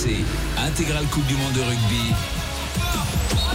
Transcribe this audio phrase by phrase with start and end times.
[0.00, 0.24] RMC,
[0.56, 2.39] intégrale Coupe du Monde de rugby.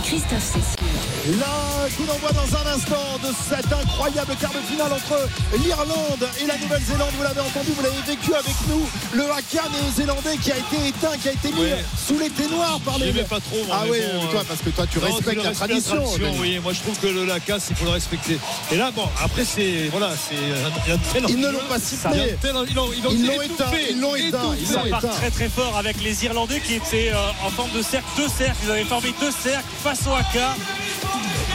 [0.04, 1.40] Christophe Cessieux.
[1.40, 5.18] Là, coup d'envoi dans un instant de cet incroyable quart de finale entre
[5.58, 7.10] l'Irlande et la Nouvelle-Zélande.
[7.18, 8.86] Vous l'avez entendu, vous l'avez vécu avec nous.
[9.14, 11.84] Le haka néo-zélandais qui a été éteint, qui a été mis Ouais.
[11.98, 13.12] sous les ténoirs par les.
[13.24, 13.64] Pas trop.
[13.66, 16.04] moi, Ah oui, bon, toi, euh, parce que toi, tu non, respectes la tradition.
[16.40, 16.60] Oui.
[16.62, 18.38] Moi, je trouve que le, casse, il faut le respecter.
[18.72, 19.88] Et là, bon, après, c'est.
[19.90, 20.36] Voilà, c'est.
[20.36, 22.38] Il y a de tels Ils ne l'ont pas tels-
[22.70, 26.76] Ils l'ont éteint, ils l'ont éteint, Ça part très très fort avec les Irlandais qui
[26.76, 28.58] étaient euh, en forme de cercle, deux cercles.
[28.66, 30.56] Ils avaient formé deux cercles face au haka.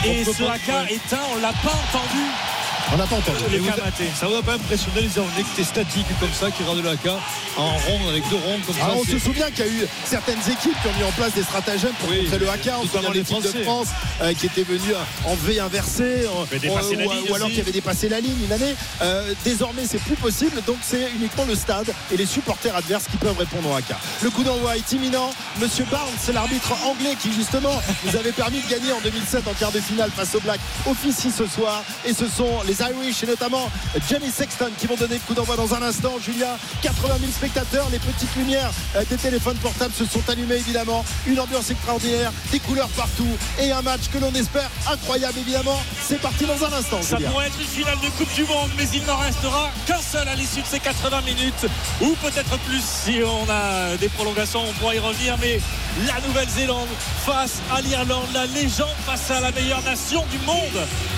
[0.05, 0.93] Et ce haka ouais.
[0.93, 2.50] éteint, on l'a pas entendu.
[2.93, 3.37] On n'a pas entendu.
[3.51, 4.09] Les vous- Kamaté.
[4.19, 7.19] Ça vous a pas impressionné les Irlandais qui étaient statiques comme ça, qui le haka
[7.57, 9.85] en rond, avec deux ronds comme Ah, ça on se souvient qu'il y a eu
[10.05, 12.77] certaines équipes qui ont mis en place des stratagèmes pour Oui, contrer le haka.
[12.79, 13.63] On se souvient de l'équipe de.
[13.63, 13.87] France
[14.21, 14.93] euh, qui était venue
[15.25, 18.43] en V inversé, en- ou, la ou- ligne ou alors qui avait dépassé la ligne
[18.45, 18.75] une année.
[19.01, 23.17] Euh, désormais, c'est plus possible, donc c'est uniquement le stade et les supporters adverses qui
[23.17, 23.97] peuvent répondre au haka.
[24.21, 25.31] Le coup d'envoi est imminent.
[25.59, 29.53] Monsieur Barnes, c'est l'arbitre anglais qui justement nous avait permis de gagner en 2007 en
[29.53, 30.59] quart de finale face aux Blacks,
[30.89, 31.83] officie ce soir.
[32.05, 33.69] Et ce sont les Irish et notamment
[34.09, 36.13] Jenny Sexton qui vont donner le coup d'envoi dans un instant.
[36.23, 41.03] Julia, 80 000 spectateurs, les petites lumières euh, des téléphones portables se sont allumées évidemment.
[41.27, 43.27] Une ambiance extraordinaire, des couleurs partout
[43.59, 45.81] et un match que l'on espère incroyable évidemment.
[46.07, 47.01] C'est parti dans un instant.
[47.01, 47.29] Ça Julia.
[47.29, 50.35] pourrait être une finale de Coupe du Monde, mais il n'en restera qu'un seul à
[50.35, 51.65] l'issue de ces 80 minutes,
[52.01, 55.37] ou peut-être plus si on a des prolongations, on pourra y revenir.
[55.41, 55.59] Mais
[56.07, 56.87] la Nouvelle-Zélande
[57.25, 60.57] face à l'Irlande, la légende face à la meilleure nation du monde,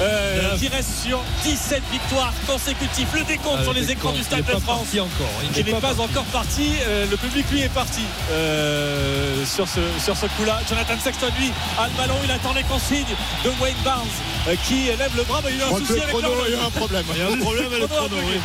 [0.02, 3.08] euh, qui reste sur 17 victoires consécutives.
[3.13, 4.88] Le décompte Ah, sur les écrans du Stade de France.
[4.94, 6.72] Il n'est pas pas encore parti.
[6.88, 10.61] Euh, le public lui est parti euh, sur ce, sur ce coup-là.
[10.67, 13.05] Jonathan Sexton lui a le ballon, il attend les consignes
[13.44, 14.08] de Wayne Barnes
[14.47, 16.47] euh, qui lève le bras, mais il a un souci le avec chrono, l'horloge.
[16.50, 17.05] il y a un problème.
[17.13, 18.39] Il y a un problème avec le Chrono chrono, oui.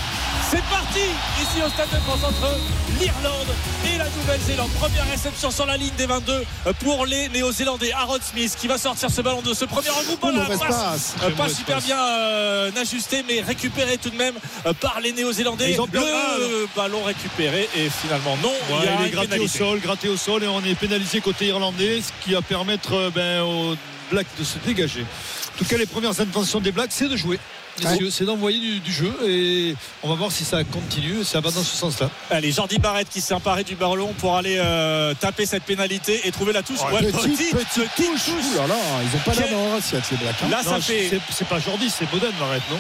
[0.51, 1.01] C'est parti
[1.43, 2.57] ici au Stade de France entre
[2.99, 3.49] l'Irlande
[3.85, 4.71] et la Nouvelle-Zélande.
[4.81, 6.45] Première réception sur la ligne des 22
[6.81, 7.93] pour les Néo-Zélandais.
[7.93, 10.31] Aaron Smith qui va sortir ce ballon de ce premier regroupement.
[10.35, 11.15] Oh, passe, passe.
[11.23, 11.85] euh, pas super passe.
[11.85, 14.35] bien euh, ajusté, mais récupéré tout de même
[14.65, 15.73] euh, par les Néo-Zélandais.
[15.73, 18.49] Ils ont perdu- le ballon récupéré et finalement non.
[18.49, 20.75] Ouais, il y a il est gratté au sol, gratté au sol et on est
[20.75, 23.77] pénalisé côté irlandais, ce qui va permettre euh, ben, aux
[24.11, 25.03] Blacks de se dégager.
[25.03, 27.39] En tout cas, les premières intentions des Blacks, c'est de jouer.
[27.85, 31.25] Messieurs, C'est d'envoyer du, du jeu et on va voir si ça continue.
[31.25, 32.11] Ça va dans ce sens-là.
[32.31, 36.31] Allez, Jordi Barrett qui s'est emparé du ballon pour aller euh, taper cette pénalité et
[36.33, 36.81] trouver la touche.
[36.93, 38.29] Ouais, Petite, petite, petite touche.
[38.29, 40.37] Ouh là là, ils ont pas l'air Quel- dans leur assiette les Blacks.
[40.45, 40.49] hein.
[40.51, 41.11] Là, ça Non, fait.
[41.31, 42.79] c'est- pas Jordi, c'est Boden, Barrett, non?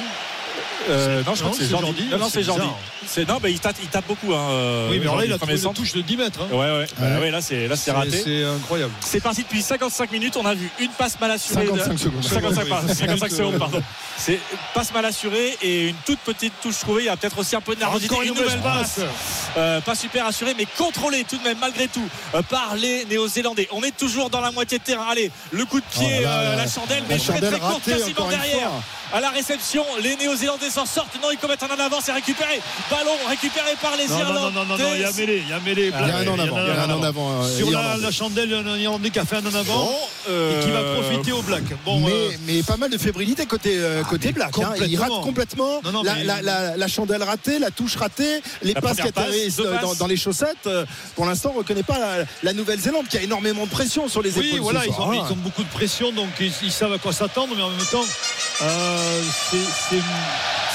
[0.89, 2.05] Euh, non, je crois que c'est Jordi.
[2.11, 2.66] Non, non, c'est Jordi.
[3.28, 4.33] non, mais il tape, il tape beaucoup.
[4.34, 6.41] Hein, euh, Oui, mais alors là, il a trouvé une touche de 10 mètres.
[6.43, 6.49] hein.
[6.55, 6.87] Ouais, ouais.
[6.99, 7.21] Bah Ouais.
[7.21, 8.22] ouais, là, c'est là, c'est C'est- raté.
[8.25, 8.93] C'est incroyable.
[9.00, 10.37] C'est parti depuis 55 minutes.
[10.37, 11.65] On a vu une passe mal assurée.
[11.65, 12.22] de- 55 secondes.
[12.25, 12.94] 55, Oui, pardon, oui.
[12.94, 13.83] 55 secondes, pardon.
[14.17, 14.38] C'est
[14.75, 17.03] passe mal assurée et une toute petite touche trouvée.
[17.03, 18.12] Il y a peut-être aussi un peu de nervosité.
[18.12, 19.00] Encore une nouvelle passe.
[19.56, 23.69] Euh, pas super assurée, mais contrôlée tout de même, malgré tout, euh, par les Néo-Zélandais.
[23.72, 25.06] On est toujours dans la moitié de terrain.
[25.10, 27.50] Allez, le coup de pied, Oh là là, euh, la- chandelle, la mais très chandelle
[27.50, 28.70] très courte, quasiment derrière.
[29.10, 31.14] À la réception, les Néo-Zélandais s'en sortent.
[31.22, 32.60] Non, ils commettent un en avant, c'est récupéré.
[32.91, 34.54] Ballon récupéré par les Non, non, non, Irlandais.
[34.54, 35.84] non, non, non, il y a mêlé, il y a mêlé.
[35.87, 36.58] Il y a un en avant.
[36.60, 37.42] Il y a un en avant.
[37.48, 38.03] Sur la, Irlandais.
[38.03, 39.94] la chandelle, il y a un Irlandais qui a fait un en avant Bon,
[40.31, 41.62] et qui va profiter au Black.
[41.87, 44.58] Bon, mais, euh, mais pas mal de fébrilité côté, euh, côté mais Black.
[44.58, 44.75] hein.
[44.87, 45.22] Il rate complètement.
[45.22, 48.81] complètement Non, non, la, mais- la- la- la chandelle ratée, la touche ratée, les La
[48.82, 49.03] passes qui
[49.99, 50.66] dans, les chaussettes.
[50.66, 50.84] Euh,
[51.15, 54.22] Pour l'instant, on ne reconnaît pas la, la Nouvelle-Zélande qui a énormément de pression sur
[54.22, 54.60] les oui, épaules.
[54.60, 57.54] voilà, ils ont, ils ont beaucoup de pression, donc ils, ils savent à quoi s'attendre,
[57.56, 58.04] mais en même temps,
[58.62, 59.97] euh, c'est-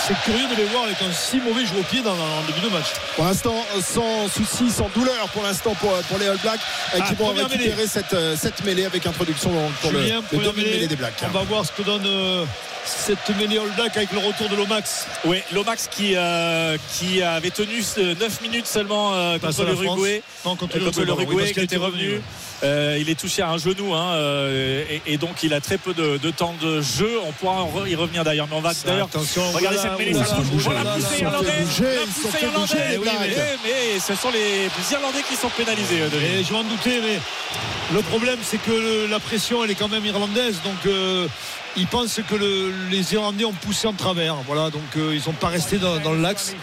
[0.07, 2.59] c'est curieux de les voir avec un si mauvais jeu au pied dans, en début
[2.61, 2.87] de match.
[3.15, 6.59] Pour l'instant, sans souci, sans douleur pour l'instant pour, pour les All Blacks
[6.95, 7.87] euh, Ah, qui vont récupérer mêlée.
[7.87, 11.13] cette, euh, cette mêlée avec introduction pour le, Julien, le mêlée des Blacks.
[11.23, 12.45] On va voir ce que donne euh,
[12.85, 15.07] cette mêlée All Black avec le retour de Lomax.
[15.25, 20.21] Oui, Lomax qui, euh, qui avait tenu ce 9 minutes seulement euh, contre l'Uruguay.
[20.45, 22.21] Non, contre Euh, l'Uruguay qui était revenu.
[22.63, 25.77] Euh, il est touché à un genou hein, euh, et, et donc il a très
[25.77, 27.19] peu de, de temps de jeu.
[27.27, 29.07] On pourra y revenir d'ailleurs, mais on va d'ailleurs.
[29.07, 29.41] attention,
[29.81, 29.92] cette
[31.95, 33.17] la poussée irlandaise, Blacks.
[33.63, 36.01] mais, ce sont les Irlandais qui sont pénalisés.
[36.01, 36.39] euh.
[36.39, 37.19] Et je m'en doutais, mais
[37.93, 40.55] le problème, c'est que la pression, elle est quand même irlandaise.
[40.63, 41.27] Donc, euh,
[41.77, 44.35] ils pensent que le- les Irlandais ont poussé en travers.
[44.47, 46.55] Voilà, donc euh, ils sont pas restés dans, dans l'axe.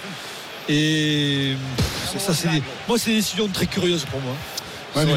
[0.69, 4.35] Et pff, ça, c'est des- moi, c'est des décisions très curieuses pour moi.
[4.97, 5.13] Ouais, mais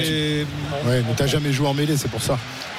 [0.86, 2.38] Ouais, mais t'as jamais joué en mêlée, c'est pour ça.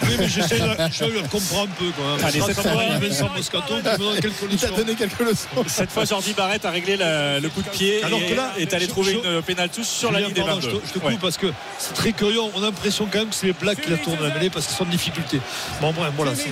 [0.09, 2.25] Oui, mais j'essaie de, le comprendre un peu quand même.
[2.25, 5.49] Allez, cette fois- Vincent Moscato qui me donne quelques Il t'a donné quelques leçons.
[5.67, 8.53] Cette fois, Jordi Barrett a réglé la- le coup de pied Alors et que là,
[8.59, 10.71] est allé je- trouver je- une pénale touche sur la ligne des pardon, 22.
[10.71, 11.19] Je te, je te coupe Ouais.
[11.21, 12.41] parce que c'est très curieux.
[12.41, 14.67] On a l'impression quand même que c'est les Blacks qui la tournent la mêlée parce
[14.67, 15.41] qu'ils sont en difficulté.
[15.81, 16.45] Bon, bref, voilà, c'est,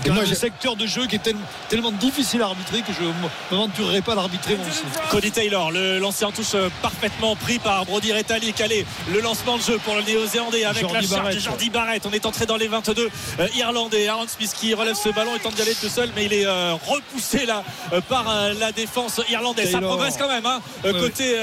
[0.00, 2.80] quand moi, même j'ai- un secteur de jeu qui est tellement, tellement difficile à arbitrer
[2.82, 3.12] que je ne
[3.50, 4.82] m'aventurerai pas à l'arbitrer moi aussi.
[5.10, 8.60] Cody Taylor, le lancer en touche euh, parfaitement pris par Brody Retallick.
[8.60, 11.34] Allez, le lancement de jeu pour le Néo-Zélandais avec Jordi la charge Barrett.
[11.36, 12.06] de Jordi Barrett.
[12.06, 13.08] On est entré dans les 22
[13.40, 14.08] euh, Irlandais.
[14.08, 16.46] Aaron Smith qui relève ce ballon, il tente d'y aller tout seul, mais il est
[16.46, 18.24] euh, repoussé là euh, par
[18.58, 19.70] la défense irlandaise.
[19.70, 21.36] Ça progresse quand même, hein, Ouais, côté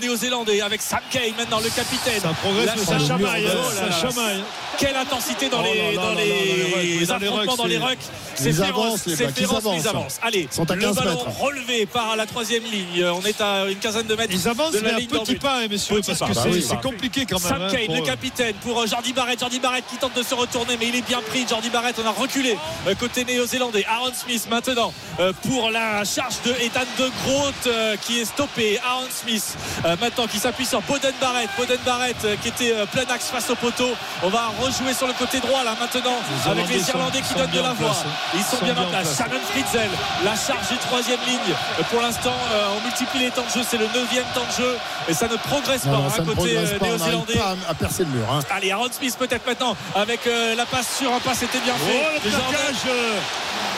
[0.00, 2.20] néo-zélandais avec Sam Kane maintenant le capitaine.
[2.20, 3.46] Ça progresse, La ça chamaille.
[3.46, 4.10] hein, Oh là Ça là.
[4.10, 4.42] chamaille.
[4.78, 7.98] Quelle intensité dans Oh les, là dans là les, les affrontements, dans les rucks.
[8.34, 10.18] C'est féroce, c'est ils féroce, mais ils avancent.
[10.22, 13.04] Allez, le 15 ballon relevé par la troisième ligne.
[13.06, 14.32] On est à une quinzaine de mètres.
[14.34, 17.40] Ils avancent, de mais à petit pas, hein, messieurs, parce que Bah c'est compliqué quand
[17.42, 17.48] même.
[17.48, 19.40] Sam hein, Kane, le capitaine, pour Jordi Barrett.
[19.40, 21.46] Jordi Barrett qui tente de se retourner, mais il est bien pris.
[21.48, 22.56] Jordi Barrett, on a reculé
[22.88, 23.84] euh, côté néo-zélandais.
[23.88, 28.80] Aaron Smith maintenant euh, pour la charge de Ethan de Groot euh, qui est stoppé.
[28.84, 29.56] Aaron Smith
[30.00, 31.48] maintenant qui s'appuie sur Boden Barrett.
[31.58, 33.90] Boden Barrett qui était plein axe face au poteau.
[34.22, 36.16] On va rejouer sur le côté droit là maintenant
[36.46, 37.90] Les avec les Irlandais sont- qui donnent de la voix.
[37.90, 38.10] hein.
[38.34, 39.16] Ils sont Sont bien bien en place.
[39.18, 39.90] Shannon Fritzel,
[40.24, 41.54] la charge du troisième ligne.
[41.90, 42.34] Pour l'instant,
[42.76, 43.66] on multiplie les temps de jeu.
[43.68, 44.76] C'est le neuvième temps de jeu
[45.08, 47.38] et ça ne progresse pas hein, côté néo-zélandais.
[47.38, 48.26] à, à percer le mur.
[48.32, 48.40] hein.
[48.50, 51.84] Allez, Aaron Smith peut-être maintenant avec euh, la passe sur un pas, c'était bien Oh,
[51.86, 52.28] fait.
[52.28, 53.18] le Jordan plaquage euh,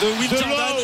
[0.01, 0.75] de Will de Jordan.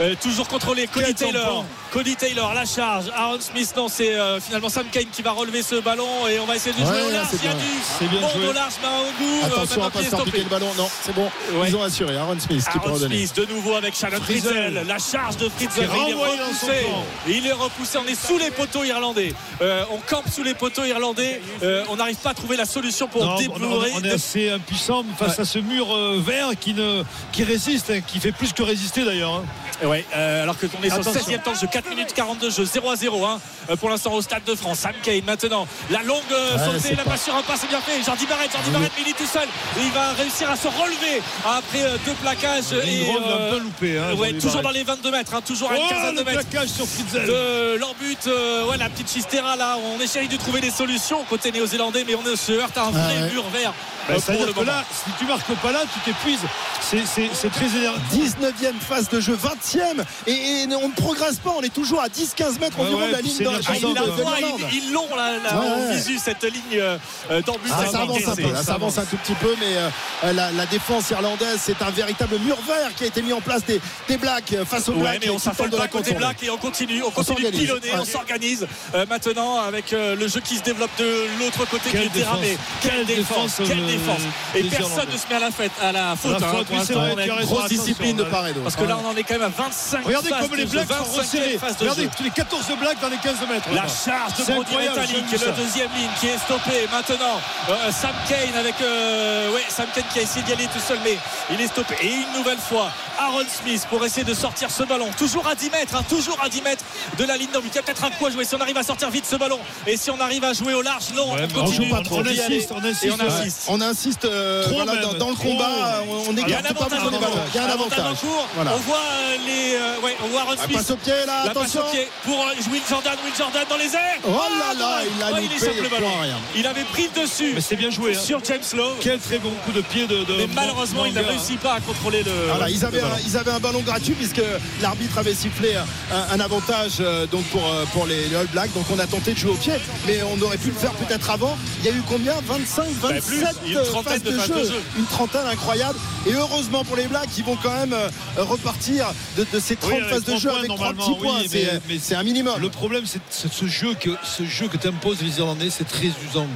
[0.00, 1.64] Euh, toujours contrôlé Cody Taylor.
[1.96, 5.62] Cody Taylor la charge Aaron Smith non c'est euh, finalement Sam Kane qui va relever
[5.62, 7.52] ce ballon et on va essayer de jouer Ouais, au large il y a.
[7.98, 8.48] C'est du bien bon joué.
[8.48, 10.68] au large mais au bout euh, Attention à pas se faire piquer le ballon.
[10.76, 11.30] Non, c'est bon.
[11.54, 11.68] Ouais.
[11.68, 12.14] Ils ont assuré.
[12.18, 13.26] Aaron Smith qui peut Aaron redonner.
[13.26, 14.20] Smith de nouveau avec Shannon.
[14.20, 16.86] Frizzell la charge de est il est repoussé
[17.26, 19.32] il est repoussé on est sous les poteaux irlandais
[19.62, 23.08] Euh, on campe sous les poteaux irlandais Euh, on n'arrive pas à trouver la solution
[23.08, 27.04] pour Non, on, on est assez impuissant face à ce mur euh, vert qui, ne,
[27.32, 29.32] qui résiste, hein, qui fait plus que résister d'ailleurs.
[29.36, 29.44] hein.
[29.86, 31.12] Ouais, euh, alors que qu'on est Attention.
[31.12, 33.38] 16e temps de jeu, 4 minutes 42 jeu, 0 à 0 hein,
[33.78, 34.80] pour l'instant au stade de France.
[34.80, 37.68] Sam Kane maintenant, la longue euh, Ouais, sautée, la pas- passe sur un pas, c'est
[37.68, 38.02] bien fait.
[38.04, 39.44] Jordi Barrett, Jordi Barrett, mais il est tout seul.
[39.78, 42.72] Et il va réussir à se relever après euh, deux plaquages.
[42.72, 43.98] et, l'a euh, loupé.
[43.98, 46.68] Hein, ouais, toujours dans les 22 mètres, hein, toujours à une Oh, quinzaine de mètres
[46.68, 48.26] sur de leur but.
[48.26, 52.14] euh, ouais, la petite chistera là, on essaye de trouver des solutions côté néo-zélandais, mais
[52.16, 53.30] on se heurte à un vrai Ah ouais.
[53.32, 53.72] mur vert.
[54.08, 54.72] Ben, euh, C'est-à-dire le que moment.
[54.72, 56.40] là, si tu marques pas là, tu t'épuises.
[56.80, 57.98] C'est- C'est c'est très énervant.
[58.12, 60.04] 19e phase de jeu, 20e.
[60.26, 61.50] Et, et on ne progresse pas.
[61.56, 63.76] On est toujours à 10-15 mètres Ouais, environ ouais, de la ligne de, Ah, la
[63.76, 65.96] ils, ils l'ont ouais.
[65.96, 66.98] visu cette ligne euh,
[67.42, 67.70] d'embut.
[67.72, 68.42] Ah, Ça ça va avance un encaisser.
[68.48, 71.80] peu, là, ça avance un tout petit peu, mais euh, la, la défense irlandaise, c'est
[71.82, 74.88] un véritable mur vert qui a été mis en place des, des Blacks euh, face
[74.88, 76.18] aux Ouais, Blacks mais on s'affole pas la côté contourner.
[76.26, 77.60] black et on continue, on continue de s'organise.
[77.60, 81.90] pilonner, on s'organise euh, maintenant avec euh, le jeu qui se développe de l'autre côté
[81.90, 82.50] Quelle qui est déramé.
[82.50, 82.66] défense.
[82.82, 83.60] Quelle Quelle défense,
[83.98, 84.32] défense, défense.
[84.54, 86.40] Et personne ne se met à la fête, à la faute.
[86.40, 88.64] la hein, faute, oui, vrai, on a une grosse discipline de de part et d'autre.
[88.64, 90.94] Parce que là, on en est quand même à 25 Regardez comme les Blacks sont
[90.94, 91.58] 25 resserrés.
[91.80, 93.68] Regardez les 14 Blacks dans les 15 mètres.
[93.72, 97.40] La charge de Brody Metallic, le deuxième ligne qui est stoppé maintenant.
[97.68, 100.98] Euh, Sam Kane avec euh, ouais, Sam Kane qui a essayé d'y aller tout seul,
[101.04, 101.16] mais
[101.50, 101.94] il est stoppé.
[102.02, 105.08] Et une nouvelle fois, Aaron Smith pour essayer de sortir ce ballon.
[105.16, 106.84] Toujours à 10 mètres, hein, toujours à 10 mètres
[107.18, 107.70] de la ligne d'en but.
[107.72, 109.36] Il y a peut-être un coup à jouer si on arrive à sortir vite ce
[109.36, 109.58] ballon.
[109.86, 111.88] Et si on arrive à jouer au large, non, Ouais, on continue.
[111.88, 112.16] joue pas trop.
[112.18, 112.24] On.
[112.24, 113.26] Et Ouais.
[113.26, 113.66] insiste.
[113.68, 116.74] On insiste euh, voilà, dans, dans le combat, on, on Il y a un écarte
[116.74, 117.32] pas en les ballons.
[117.32, 117.40] cours.
[117.54, 118.16] Il y a un avantage.
[118.54, 118.72] Voilà.
[118.74, 120.76] On voit euh, les, euh, ouais, on voit Ah, Smith.
[120.76, 121.80] passe au pied là, La passe attention.
[121.86, 124.18] au pied pour euh, Will Jordan, Will Jordan dans les airs.
[124.26, 126.10] Oh là là, il a Ouais, loupé échappe le ballon.
[126.54, 128.14] Il avait pris le dessus Mais c'est bien joué.
[128.16, 128.18] hein.
[128.20, 128.96] sur James Lowe.
[129.00, 130.24] Quel très bon coup de pied de.
[130.24, 131.30] de Mais malheureusement, il ne Manga.
[131.30, 132.32] réussit pas à contrôler le.
[132.48, 133.22] Voilà, ils, avaient le un, ballon.
[133.26, 134.42] ils avaient un ballon gratuit puisque
[134.82, 138.72] l'arbitre avait sifflé un, un avantage euh, donc pour, euh, pour les, les All Blacks.
[138.74, 139.74] Donc on a tenté de jouer au pied,
[140.06, 141.56] mais on aurait pu le faire peut-être avant.
[141.80, 142.34] Il y a eu combien?
[142.46, 143.24] 25, 27
[143.60, 144.54] plus, une euh, trentaine phases de de, phases jeu.
[144.54, 144.82] de jeu.
[144.98, 145.98] Une trentaine incroyable.
[146.26, 149.06] Et heureusement pour les Blacks, ils vont quand même euh, repartir
[149.36, 151.38] de, de ces 30 Oui, avec phases de jeu points, avec trois normalement, petits points.
[151.42, 152.60] oui, mais- mais c'est un minimum.
[152.60, 153.20] Le problème, c'est
[153.52, 156.46] ce jeu que ce jeu que t'imposent les Irlandais, c'est très usant.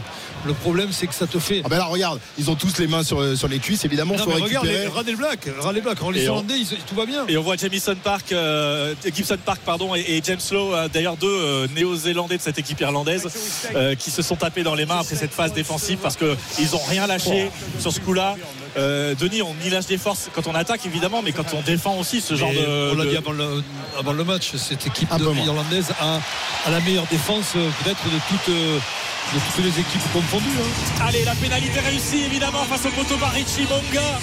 [0.47, 1.61] Le problème, c'est que ça te fait.
[1.65, 4.15] Ah ben là, regarde, ils ont tous les mains sur, euh, sur les cuisses, évidemment,
[4.15, 4.85] Non, faut mais regarde, récupérer.
[4.85, 5.13] les, regarde les
[6.23, 7.27] Et on- Irlandais, ils- tout va bien.
[7.29, 11.17] Et on voit Jamison Park, euh, Gibson Park pardon, et, et James Lowe, euh, d'ailleurs
[11.17, 13.29] deux euh, néo-zélandais de cette équipe irlandaise,
[13.75, 16.85] euh, qui se sont tapés dans les mains après cette phase défensive parce qu'ils n'ont
[16.89, 18.37] rien lâché sur ce coup-là.
[18.77, 21.99] Euh, Denis, on y lâche des forces quand on attaque évidemment, mais quand on défend
[21.99, 22.93] aussi ce genre de.
[22.93, 23.63] on l'a dit avant le,
[23.99, 26.21] avant le match, cette équipe de irlandaise a,
[26.67, 28.79] a la meilleure défense peut-être de toutes, euh,
[29.63, 30.47] les équipes confondues.
[30.61, 31.05] hein.
[31.07, 34.19] Allez, la pénalité réussie évidemment face au poteau par Richie Monga.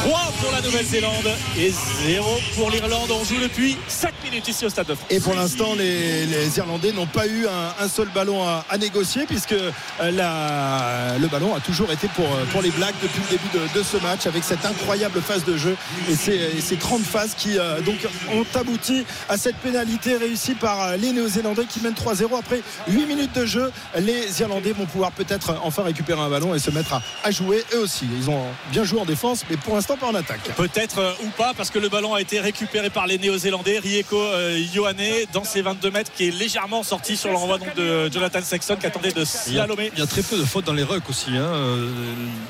[0.00, 1.72] 3 pour la Nouvelle-Zélande et
[2.06, 3.10] 0 pour l'Irlande.
[3.10, 5.06] On joue depuis 7 minutes ici au Stade de France.
[5.10, 11.18] Et pour l'instant, les, Irlandais n'ont pas eu un, seul ballon à, négocier puisque euh,
[11.18, 13.96] le ballon a toujours été pour, euh, pour les Blacks depuis le début de, ce
[13.98, 15.76] match avec cette incroyable phase de jeu
[16.10, 17.96] et ces, et ces 30 phases qui euh, donc
[18.32, 23.34] ont abouti à cette pénalité réussie par les Néo-Zélandais qui mènent 3-0 après 8 minutes
[23.34, 23.70] de jeu.
[24.00, 27.64] Les Irlandais vont pouvoir peut-être enfin récupérer un ballon et se mettre à, à jouer
[27.74, 28.06] eux aussi.
[28.18, 30.40] Ils ont bien joué en défense, mais pour l'instant, l'instant pas en attaque.
[30.56, 33.78] Peut-être euh, ou pas parce que le ballon a été récupéré par les Néo-Zélandais.
[33.78, 34.96] Rieko euh, Ioane
[35.32, 38.76] dans ses 22 mètres qui est légèrement sorti sur le renvoi donc de Jonathan Sexton
[38.80, 39.90] qui attendait de slalomer.
[39.94, 41.30] Il y a très peu de fautes dans les rucks aussi.
[41.36, 41.42] hein.
[41.42, 41.88] Euh,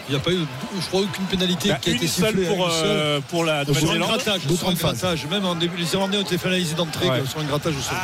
[0.08, 0.38] Il n'y a pas eu,
[0.80, 2.46] je crois, aucune pénalité a qui a été seule sifflée.
[2.46, 2.80] pour, une seule.
[2.84, 4.20] euh, pour la un Nouvelle-Zélande.
[4.20, 5.26] sur un de grattage.
[5.26, 7.22] Même en début, les Irlandais ont été pénalisés d'entrée Ouais.
[7.28, 7.96] sur un grattage au sol.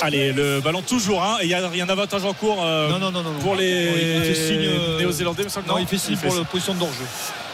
[0.00, 1.22] Allez, le ballon toujours.
[1.24, 3.32] hein, et il y a rien d'avantage en cours euh, Non, non, non, non.
[3.40, 5.46] pour les Non, il fait signe, euh, Néo-Zélandais.
[5.66, 7.04] Non, il fait signe pour la position d'hors-jeu.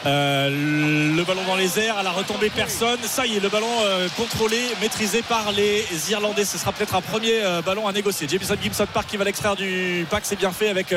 [0.07, 2.99] Euh, le ballon dans les airs, à la retombée personne.
[3.02, 6.45] Ça y est, le ballon euh, contrôlé, maîtrisé par les Irlandais.
[6.45, 8.28] Ce sera peut-être un premier euh, ballon à négocier.
[8.28, 10.95] Jamison Gibson Park qui va l'extraire du pack, c'est bien fait avec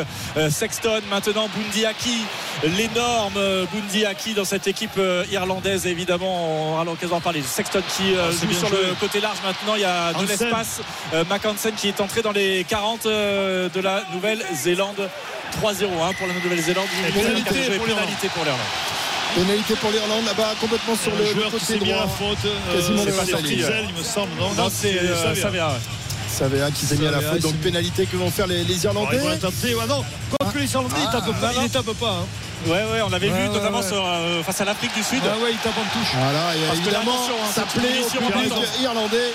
[0.49, 1.01] Sexton.
[1.09, 2.17] Maintenant Bundy Aki,
[2.77, 4.99] l'énorme euh, Bundy Aki dans cette équipe
[5.31, 5.87] irlandaise.
[5.87, 7.41] Évidemment, on aura l'occasion d'en parler.
[7.41, 8.77] Sexton qui Ah, joue sur joué.
[8.89, 9.37] le côté large.
[9.43, 10.81] Maintenant, il y a de l'espace.
[11.29, 15.09] Mackensen qui est entré dans les 40 euh, de la Nouvelle-Zélande.
[15.51, 16.87] 3-0 hein, pour la Nouvelle-Zélande.
[17.07, 18.61] Une pénalité pour pénalité pour l'Irlande.
[19.35, 22.05] Pénalité pour l'Irlande là-bas, complètement sur le, joueur le qui côté s'est mis à droit.
[22.05, 22.45] la faute.
[22.45, 23.25] euh, Quasiment c'est le pas
[23.71, 24.31] d'elle, il me semble.
[24.39, 25.79] Non, Non, c'est euh, ouais.
[26.27, 28.73] Savea qui s'est mis à la faute, donc il pénalité que vont faire les, les
[28.75, 29.19] Ouais, Irlandais.
[29.33, 29.75] il tenter.
[29.75, 30.03] Ouais, non,
[30.39, 31.51] quoique les Irlandais, ils tapent pas.
[31.55, 32.09] Ils les tapent pas.
[32.21, 32.25] hein.
[32.67, 33.87] Ouais, ouais, on avait Ouais, vu ouais, notamment ouais.
[33.87, 35.21] sur, euh, face à l'Afrique du Sud.
[35.25, 36.11] Ah ouais, ils tapent en touche.
[36.13, 39.31] Voilà, et Parce que évidemment, là, attention, hein, ça plaît au public irlandais euh,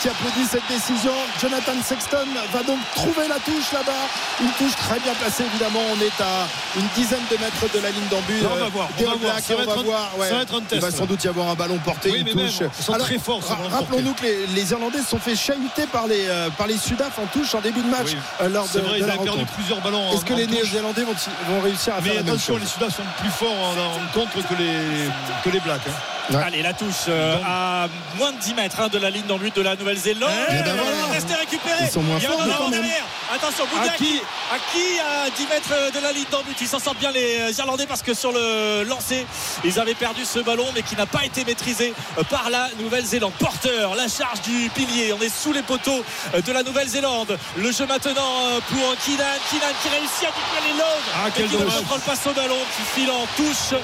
[0.00, 1.12] qui applaudit cette décision.
[1.40, 3.92] Jonathan Sexton va donc trouver la touche là-bas.
[4.40, 5.80] Une touche très bien placée, évidemment.
[5.92, 6.46] On est à
[6.76, 8.42] une dizaine de mètres de la ligne d'en-but.
[8.42, 9.18] Là, on va euh, voir, on va voir.
[9.18, 10.10] Blacks, Ça et va on va être un- voir.
[10.18, 10.28] ouais.
[10.28, 12.24] ça va être un Il va sans doute y avoir un ballon porté, Oui, une
[12.26, 12.68] mais même, touche.
[12.78, 16.26] ils sont très forts, Rappelons-nous que les, les Irlandais se sont fait chahuter par les,
[16.28, 18.16] euh, par les Sudaf en touche en début de match Oui.
[18.42, 19.52] euh, lors de, C'est vrai, de ils la avaient perdu rencontre.
[19.52, 20.08] plusieurs ballons.
[20.10, 20.46] en- Est-ce que les.
[20.46, 21.14] Néo-Zélandais vont,
[21.48, 23.96] vont réussir à Mais faire la même attention, chose les Sudaf sont plus forts en,
[23.96, 25.08] en contre que les,
[25.44, 25.80] que les Blacks.
[25.88, 25.92] hein.
[26.34, 26.42] Ouais.
[26.44, 29.62] Allez, la touche euh, à moins de 10 mètres hein, de la ligne d'en-but de
[29.62, 30.30] la Nouvelle-Zélande.
[30.50, 31.12] Eh ben voilà.
[31.12, 31.78] Restez récupéré.
[31.82, 32.70] Ils sont moins Il y a un même.
[32.70, 33.04] derrière.
[33.34, 33.90] Attention, Boudaki.
[33.92, 34.22] Aki.
[34.52, 36.24] Aki à 10 mètres de la ligne.
[36.60, 39.26] Ils s'en sortent bien les Irlandais parce que sur le lancer,
[39.64, 43.32] ils avaient perdu ce ballon mais qui n'a pas été maîtrisé euh, par la Nouvelle-Zélande.
[43.38, 45.12] Porteur, la charge du pilier.
[45.12, 47.38] On est sous les poteaux euh, de la Nouvelle-Zélande.
[47.56, 49.24] Le jeu maintenant euh, pour Kinan.
[49.48, 50.84] Kinan qui réussit à les loads.
[51.14, 51.74] Ah, quel qui ne dommage.
[51.78, 53.78] contrôle pas son ballon, qui file en touche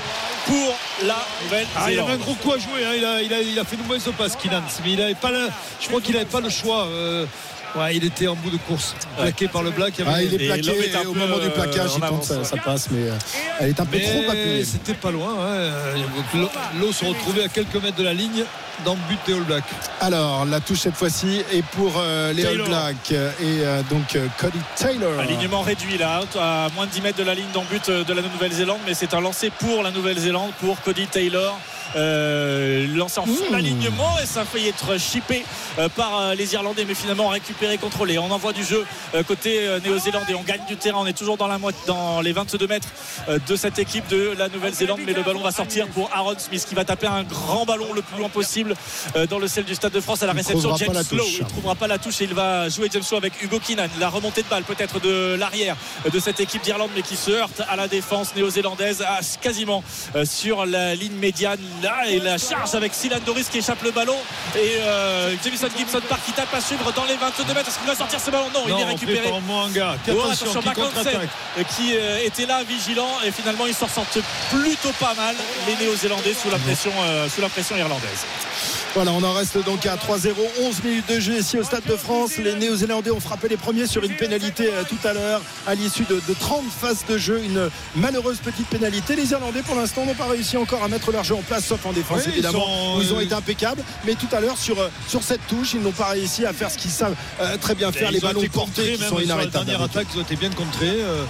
[0.46, 1.14] pour la
[1.76, 2.18] Ah, il avait un Nouvelle-Zélande.
[2.20, 2.84] gros coup à jouer.
[2.84, 2.92] hein.
[2.96, 4.62] Il, a, il, a, il a fait une mauvaise passe, Kinan.
[4.84, 5.48] Mais il avait pas le-
[5.80, 6.84] je crois qu'il n'avait pas le choix.
[6.86, 7.26] euh,
[7.76, 8.94] ouais, il était en bout de course.
[9.18, 9.94] Plaqué par le Black.
[9.98, 12.02] Il avait- Ah, il est plaqué est et au moment du plaquage, euh, il tente
[12.04, 12.44] avance, sa, ouais.
[12.44, 13.14] sa passe, mais euh,
[13.60, 14.64] elle est un peu trop appuyée.
[14.64, 15.34] c'était pas loin.
[15.40, 15.70] hein.
[16.80, 18.44] L'eau se retrouvait à quelques mètres de la ligne
[18.84, 19.64] dans le but des All Blacks.
[20.00, 22.68] Alors, la touche cette fois-ci est pour euh, les All Taylor.
[22.68, 25.18] Blacks euh, et euh, donc Cody Taylor.
[25.20, 28.22] Alignement réduit là, à moins de 10 mètres de la ligne d'en but de la
[28.22, 31.58] Nouvelle-Zélande, mais c'est un lancer pour la Nouvelle-Zélande, pour Cody Taylor.
[31.94, 33.54] Euh, lancé en full Mmh.
[33.54, 35.44] alignement et ça a failli être chippé
[35.78, 39.60] euh, par euh, les Irlandais mais finalement récupéré contrôlé on envoie du jeu euh, côté
[39.60, 42.66] euh, néo-zélandais on gagne du terrain on est toujours dans, la moitié, dans les 22
[42.66, 42.88] mètres
[43.28, 46.66] euh, de cette équipe de la Nouvelle-Zélande mais le ballon va sortir pour Aaron Smith
[46.68, 48.65] qui va taper un grand ballon le plus loin possible
[49.16, 50.76] euh, dans le ciel du Stade de France à la Il réception.
[50.76, 51.38] James touche.
[51.40, 54.08] il trouvera pas la touche et il va jouer James Lowe avec Hugo Kinan la
[54.08, 55.76] remontée de balle peut-être de l'arrière
[56.10, 59.04] de cette équipe d'Irlande mais qui se heurte à la défense néo-zélandaise
[59.40, 59.82] quasiment
[60.14, 61.58] euh, sur la ligne médiane.
[61.82, 64.16] Là et la charge avec Silan Doris qui échappe le ballon.
[64.54, 67.68] Et euh, Jamison Gibson Park qui tape à suivre dans les 22 mètres.
[67.68, 68.46] Est-ce qu'il va sortir ce ballon?
[68.54, 69.30] Non, il est récupéré.
[69.32, 69.40] Oh,
[70.30, 73.08] Attention, qui euh, qui était là vigilant.
[73.24, 74.18] Et finalement ils s'en sortent
[74.50, 75.34] plutôt pas mal
[75.66, 78.24] les Néo-Zélandais sous la pression euh, sous la pression irlandaise
[78.96, 80.30] Voilà, on en reste donc à 3-0,
[80.62, 82.38] 11 minutes de jeu ici au Stade de France.
[82.38, 86.04] Les Néo-Zélandais ont frappé les premiers sur une pénalité euh, tout à l'heure à l'issue
[86.04, 87.42] de, de 30 phases de jeu.
[87.44, 89.14] Une malheureuse petite pénalité.
[89.14, 91.84] Les Irlandais, pour l'instant, n'ont pas réussi encore à mettre leur jeu en place, sauf
[91.84, 93.82] en défense, Oui, ils évidemment, sont, où ils ont euh, été impeccables.
[94.06, 96.70] Mais tout à l'heure, sur, euh, sur cette touche, ils n'ont pas réussi à faire
[96.70, 98.08] ce qu'ils savent euh, très bien faire.
[98.08, 99.66] Et les ils ballons portés qui sont sur la inarrêtables.
[99.66, 100.88] dernière attaque, ils ont été bien contrés.
[101.00, 101.22] euh,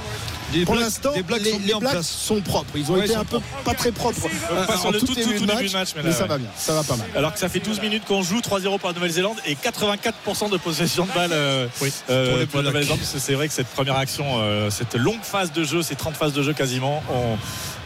[0.53, 2.09] des Pour l'instant, Blacks les, sont Blacks place.
[2.09, 2.71] sont propres.
[2.77, 4.21] Ils ont Ouais, été un sont peu pas très propres.
[4.53, 6.11] Euh, pas sur le tout, tout, début, tout de début match, de match, mais mais
[6.11, 6.29] là, ça ouais.
[6.29, 7.07] va bien, ça va pas mal.
[7.17, 10.57] alors que ça fait 12 minutes qu'on joue 3-0 pour la Nouvelle-Zélande et 84% de
[10.57, 12.65] possession de balle euh, Oui, euh, pour les pour la.
[12.71, 13.01] Nouvelle-Zélande.
[13.03, 16.33] C'est vrai que cette première action euh, cette longue phase de jeu ces 30 phases
[16.33, 17.39] de jeu quasiment ont,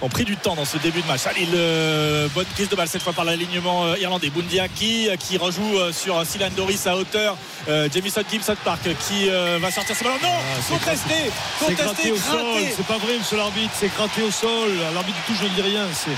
[0.05, 1.23] ont pris du temps dans ce début de match.
[1.26, 4.31] Allez le, bonne prise de balle cette fois par l'alignement irlandais.
[4.31, 7.37] Bundiaki euh, qui rejoue sur Silan Doris à hauteur.
[7.69, 10.17] Euh, Jamison Gibson Park qui euh, va sortir ce ballon.
[10.23, 10.29] Non!
[10.67, 11.14] C'est contesté!
[11.59, 12.17] contesté au
[12.59, 14.71] sol, c'est pas vrai, monsieur l'arbitre, c'est gratté au sol.
[14.95, 15.85] L'arbitre du tout, je ne dis rien.
[15.92, 16.11] C'est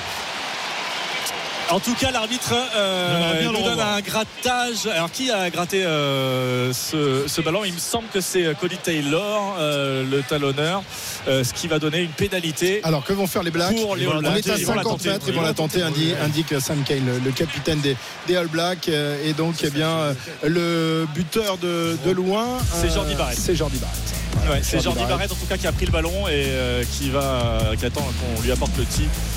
[1.74, 4.86] En tout cas, l'arbitre euh, nous donne un grattage.
[4.92, 7.64] Alors, qui a gratté euh, ce, ce ballon?
[7.64, 10.82] Il me semble que c'est Cody Taylor, euh, le talonneur,
[11.28, 13.74] euh, ce qui va donner une pénalité Alors que vont faire les Blacks?
[13.76, 15.08] pour les All On est à Ils vont la 50 tenter.
[15.10, 17.96] mètres, ils vont la tenter, indique, indique Sam Kane, le, le capitaine des,
[18.26, 18.88] des All Blacks.
[18.88, 22.46] euh, Et donc, eh bien, euh, le buteur de, de loin.
[22.70, 23.38] C'est euh, Jordi Barrett.
[23.38, 24.21] C'est Jordi Barrett.
[24.62, 25.04] C'est Jordi.
[25.04, 28.00] Barrett en tout cas qui a pris le ballon et euh, qui va qui attend
[28.02, 29.31] qu'on lui apporte le tir euh,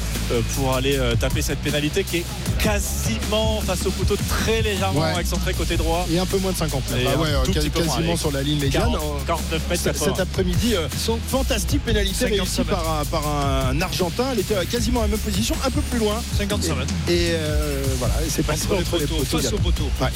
[0.55, 2.25] pour aller euh, taper cette pénalité qui est
[2.59, 5.19] quasiment face au poteau très légèrement Ouais.
[5.19, 6.05] excentré côté droit.
[6.11, 7.09] Et un peu moins de 50 mètres.
[7.13, 8.83] Ah un ouais, tout quasi- petit peu moins, quasiment sur la ligne médiane.
[8.91, 10.05] 40, 49 mètres C- 80.
[10.11, 10.87] Cet après-midi, euh,
[11.29, 14.25] fantastique pénalité 55 réussie par un, par un Argentin.
[14.33, 16.21] Elle était quasiment à la même position, un peu plus loin.
[16.37, 16.93] 55 mètres.
[17.07, 19.89] Et euh, voilà, et c'est passé Entre les entre les poteaux, face au poteau.
[20.01, 20.07] Ouais.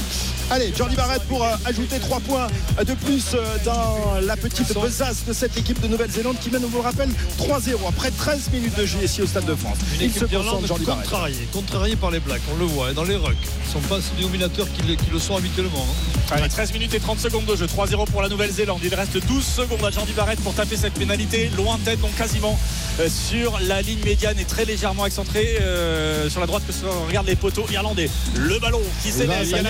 [0.51, 2.48] Allez, Jordi Barrett pour euh, ajouter 3 points
[2.84, 6.70] de plus euh, dans la petite besace de cette équipe de Nouvelle-Zélande qui mène, on
[6.70, 9.78] vous le rappelle, 3-0 après 13 minutes de jeu ici au Stade de France.
[10.00, 10.62] Une équipe d'Irlande
[11.03, 13.36] contrariée, contrariée par les Blacks, on le voit, et dans les rucks.
[13.44, 15.86] Ils ne sont pas ces dominateurs qui le, qui le sont habituellement.
[15.88, 16.20] hein.
[16.32, 17.65] Allez, 13 minutes et 30 secondes de jeu.
[17.65, 18.79] 3-0 pour la Nouvelle-Zélande.
[18.84, 21.50] Il reste 12 secondes à Jordi Barrett pour taper cette pénalité.
[21.58, 22.58] Lointaine, donc quasiment
[23.00, 26.63] euh, sur la ligne médiane et très légèrement excentré euh, sur la droite.
[26.68, 28.10] Que ce- on regarde les poteaux irlandais.
[28.36, 29.44] Le ballon qui va, s'élève.
[29.44, 29.62] Il y a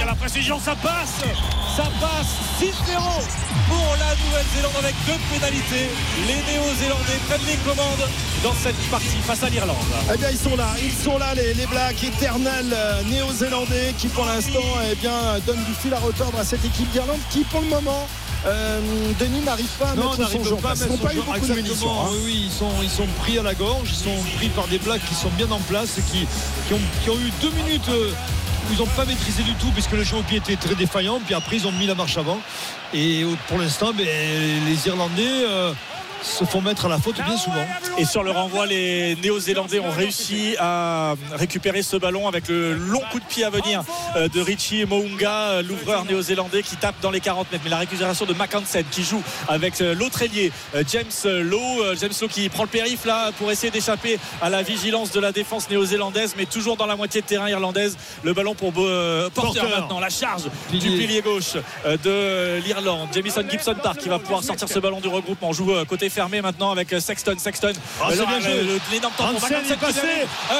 [0.00, 0.58] la- la précision.
[0.58, 1.20] Ça passe.
[1.76, 2.26] Ça passe.
[2.58, 2.98] 6-0
[3.68, 5.88] pour la Nouvelle-Zélande avec deux pénalités.
[6.26, 8.08] Les Néo-Zélandais prennent les commandes
[8.42, 9.59] dans cette partie face à l'Irlande.
[10.12, 14.08] Eh bien, ils sont là, ils sont là, les, les Blacks éternels euh, néo-zélandais qui,
[14.08, 14.58] pour l'instant,
[14.90, 18.08] eh bien, donnent du fil à retordre à cette équipe d'Irlande qui, pour le moment,
[18.46, 18.80] euh,
[19.18, 20.74] Denis n'arrive pas à Non, on mettre son pas.
[20.74, 21.72] Ils n'ont pas eu beaucoup de munitions.
[21.72, 22.10] Exactement, hein.
[22.12, 24.78] Oui, oui, ils sont, ils sont pris à la gorge, ils sont pris par des
[24.78, 26.26] Blacks qui sont bien en place et qui,
[26.66, 28.12] qui, ont, qui ont eu deux minutes euh,
[28.68, 31.20] où ils n'ont pas maîtrisé du tout puisque le jeu au pied était très défaillant.
[31.24, 32.38] Puis après, ils ont mis la marche avant.
[32.94, 35.72] Et euh, pour l'instant, ben, les Irlandais euh,
[36.22, 37.64] se font mettre à la faute bien souvent.
[37.98, 43.02] Et sur le renvoi, les Néo-Zélandais ont réussi à récupérer ce ballon avec le long
[43.10, 43.82] coup de pied à venir
[44.16, 47.64] euh, de Richie Mounga, euh, l'ouvreur néo-zélandais qui tape dans les 40 mètres.
[47.64, 50.52] Mais la récupération de Mackensen qui joue avec euh, l'autre ailier,
[50.88, 51.94] James Lowe.
[51.98, 55.32] James Lowe qui prend le périph' là pour essayer d'échapper à la vigilance de la
[55.32, 57.96] défense néo-zélandaise, mais toujours dans la moitié de terrain irlandaise.
[58.22, 59.62] Le ballon pour Porter, Porter.
[59.62, 60.90] maintenant, la charge Pilier.
[60.90, 63.08] du pilier gauche de l'Irlande.
[63.14, 65.48] Jamison Gibson Park qui va pouvoir sortir ce ballon du regroupement.
[65.50, 67.34] On joue côté fermé maintenant avec euh, Sexton.
[67.38, 68.80] Sexton, Ah, c'est euh, bien le- joué.
[68.92, 70.00] l'énorme temps pour Hansen Mackensen est qui passé.
[70.00, 70.54] euh,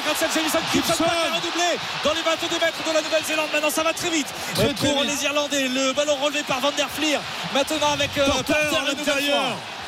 [0.73, 3.49] Gibson a redoublé dans les 22 mètres de la Nouvelle-Zélande.
[3.53, 5.11] Maintenant, ça va très vite Très, euh, très pour vite.
[5.19, 5.69] les Irlandais.
[5.69, 7.19] Le ballon relevé par Van der Fleer.
[7.55, 9.43] Maintenant avec euh, Porter à l'intérieur.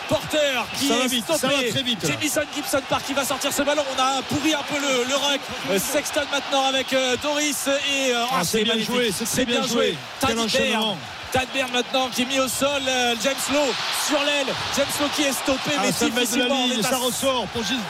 [0.09, 0.39] Porter
[0.79, 1.41] qui Ça est vite, stoppé.
[1.41, 2.07] ça va très vite.
[2.07, 3.83] Jamison Gibson Park qui va sortir ce ballon.
[3.97, 5.41] On a pourri un peu le, le ruck.
[5.71, 9.67] Euh, Sexton maintenant avec euh, Doris et euh, Ah, c'est bien joué, c'est très bien
[9.67, 9.97] joué.
[10.27, 10.99] Quel enchaînement.
[11.33, 12.83] Tad Baird maintenant qui est mis au sol.
[12.87, 13.73] euh, James Lowe
[14.07, 14.47] sur l'aile.
[14.77, 16.83] James Lowe qui est stoppé, À mais 5 mètres de la difficilement.
[16.91, 17.81] Ça ressort pour juste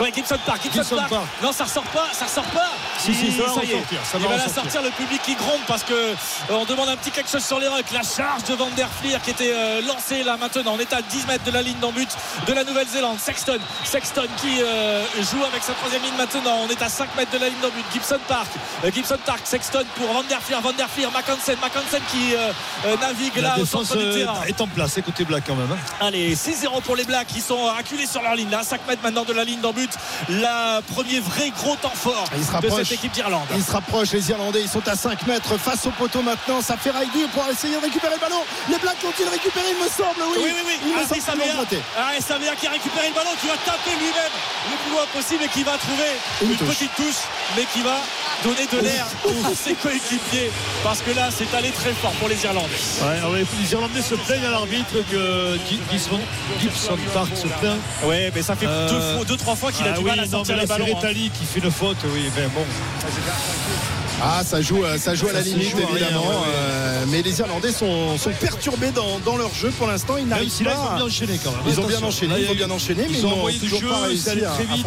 [0.00, 1.10] Ouais, Gibson Park, Gibson, Gibson Park.
[1.10, 1.24] Park.
[1.42, 2.70] Non, ça ressort pas, ça ressort pas.
[2.98, 3.74] Si, si, ça va y est.
[3.74, 6.14] ressortir, ça Il va la sortir, le public qui gronde parce que euh,
[6.50, 7.90] on demande un petit quelque chose sur les rucks.
[7.92, 10.72] La charge de Van der Fleer qui était euh, lancée là maintenant.
[10.74, 12.08] On est à 10 mètres de la ligne d'en but
[12.46, 13.18] de la Nouvelle-Zélande.
[13.20, 16.60] Sexton, Sexton qui euh, joue avec sa troisième ligne maintenant.
[16.64, 17.84] On est à 5 mètres de la ligne d'en but.
[17.92, 18.48] Gibson Park,
[18.94, 22.34] Gibson Park, Sexton pour Van der Fleer, Van der Fleer, Mackensen, Mackensen qui
[23.00, 24.42] navigue la là au centre du terrain.
[24.46, 25.70] est en place, côté Black quand même.
[25.72, 25.78] hein.
[26.00, 28.50] Allez, 6-0 pour les Blacks qui sont acculés sur leur ligne.
[28.50, 30.40] Là, 5 mètres maintenant de la ligne d'en but.
[30.40, 32.82] La premier vrai gros temps fort Il se de rapproche.
[32.88, 33.46] cette équipe d'Irlande.
[33.54, 36.60] Ils se rapprochent, les Irlandais, ils sont à 5 mètres face au poteau maintenant.
[36.60, 38.42] Ça fait dur pour essayer de récupérer le ballon.
[38.68, 40.42] Les Blacks ont-ils récupéré, il me semble, oui.
[40.44, 40.72] Oui, oui, oui.
[40.84, 41.42] Il me Ardi semble.
[41.98, 44.34] Ah, Savea qui a récupéré le ballon, qui va taper lui-même
[44.70, 46.10] le plus loin possible et qui va trouver
[46.42, 46.68] Une une, touche.
[46.68, 47.22] petite touche,
[47.56, 47.96] mais qui va
[48.44, 49.06] donner de l'air
[49.50, 50.50] à ses coéquipiers.
[50.84, 52.68] Parce que là, c'est allé très fort pour les Irlandais.
[53.02, 56.20] Ouais, alors les, Irlandais se plaignent à l'arbitre que Gi- Gibson,
[56.60, 57.78] Gibson Park se plaint.
[58.04, 60.10] Ouais, mais ça fait Euh, deux, fois, deux, trois fois qu'il a Ah du oui,
[60.10, 60.96] mal à non, sortir mais les là, c'est ballons.
[60.96, 61.00] hein.
[61.00, 62.64] Rettali qui fait une faute, oui, ben bon.
[64.22, 66.20] Ah, ça joue, euh, ça joue à la limite, joue à rien, évidemment.
[66.22, 66.42] ouais, ouais.
[66.54, 70.16] euh, mais les Irlandais sont, sont perturbés dans, dans leur jeu pour l'instant.
[70.18, 70.94] Ils n'arrivent si là, ils ont pas.
[70.96, 71.60] bien enchaîné quand même.
[71.66, 74.00] Ils ont bien enchaîné, ils ont bien eu- enchaîné, mais ils n'ont toujours jeu, pas
[74.06, 74.86] réussi à, très vite.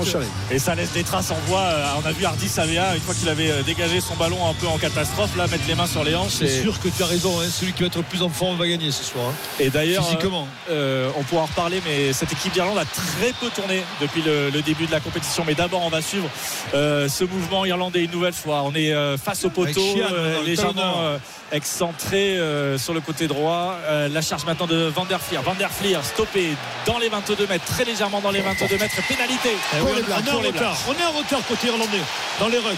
[0.52, 1.32] Et ça laisse des traces.
[1.32, 4.38] On voit, euh, on a vu Hardy Savea, une fois qu'il avait dégagé son ballon
[4.48, 6.34] un peu en catastrophe, là, mettre les mains sur les hanches.
[6.40, 8.30] C'est Et, sûr que tu as raison, hein, celui qui va être le plus en
[8.30, 9.26] forme va gagner ce soir.
[9.30, 9.34] hein.
[9.60, 10.48] et d'ailleurs, Physiquement.
[10.70, 14.50] euh, on pourra en reparler, mais cette équipe d'Irlande a très peu tourné depuis le,
[14.52, 15.44] le début de la compétition.
[15.48, 16.30] Mais d'abord, on va suivre
[16.76, 18.62] euh, ce mouvement irlandais une nouvelle fois.
[18.64, 21.18] On est euh, face au poteau, euh, légèrement euh,
[21.52, 23.78] excentré euh, sur le côté droit.
[23.90, 25.20] La charge maintenant de Van der.
[25.44, 25.56] Van
[26.04, 26.50] stoppé
[26.86, 28.96] dans les 22 mètres, très légèrement dans les 22 mètres.
[29.08, 29.50] Pénalité.
[29.74, 30.78] Eh Pour oui, les on- est en les retard.
[30.88, 32.02] On est en retard côté irlandais
[32.40, 32.78] dans les rucks.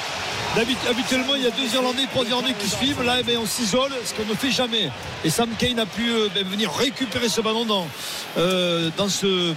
[0.90, 3.04] Habituellement, il y a deux Irlandais, trois Irlandais qui suivent.
[3.04, 4.90] Là, eh ben, on s'isole, ce qu'on ne fait jamais.
[5.26, 7.88] Et Sam Kane a pu ben, venir récupérer ce ballon dans,
[8.38, 9.54] euh, dans ce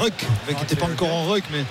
[0.00, 0.14] ruck,
[0.48, 1.64] qui n'était pas encore en ruck, mais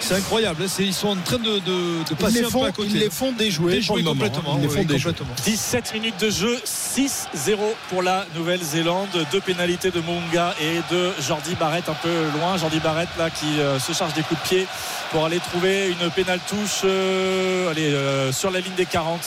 [0.00, 0.62] c'est incroyable.
[0.62, 0.66] hein.
[0.68, 2.72] C'est- Ils sont en train de, de- de Ils passer les un font, peu à
[2.72, 2.88] côté.
[2.92, 3.80] ils les font déjouer.
[3.80, 4.24] pour Déjouer le moment.
[4.24, 4.54] complètement.
[4.56, 5.12] Ils les oui, font oui, déjouer.
[5.12, 5.34] complètement.
[5.44, 9.08] 17 minutes de jeu, 6-0 pour la Nouvelle-Zélande.
[9.32, 12.56] Deux pénalités de Munga et de Jordi Barrett un peu loin.
[12.56, 14.66] Jordi Barrett là qui euh, se charge des coups de pied
[15.10, 19.20] pour aller trouver une pénale touche euh, allez, euh, sur la ligne des 40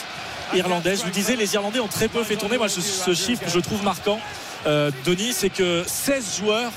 [0.55, 0.99] irlandaises.
[1.01, 2.57] Je vous disais, les Irlandais ont très peu fait tourner.
[2.57, 4.19] Moi, ce, ce chiffre, je trouve marquant.
[4.65, 6.71] Euh, Denis, c'est que 16 joueurs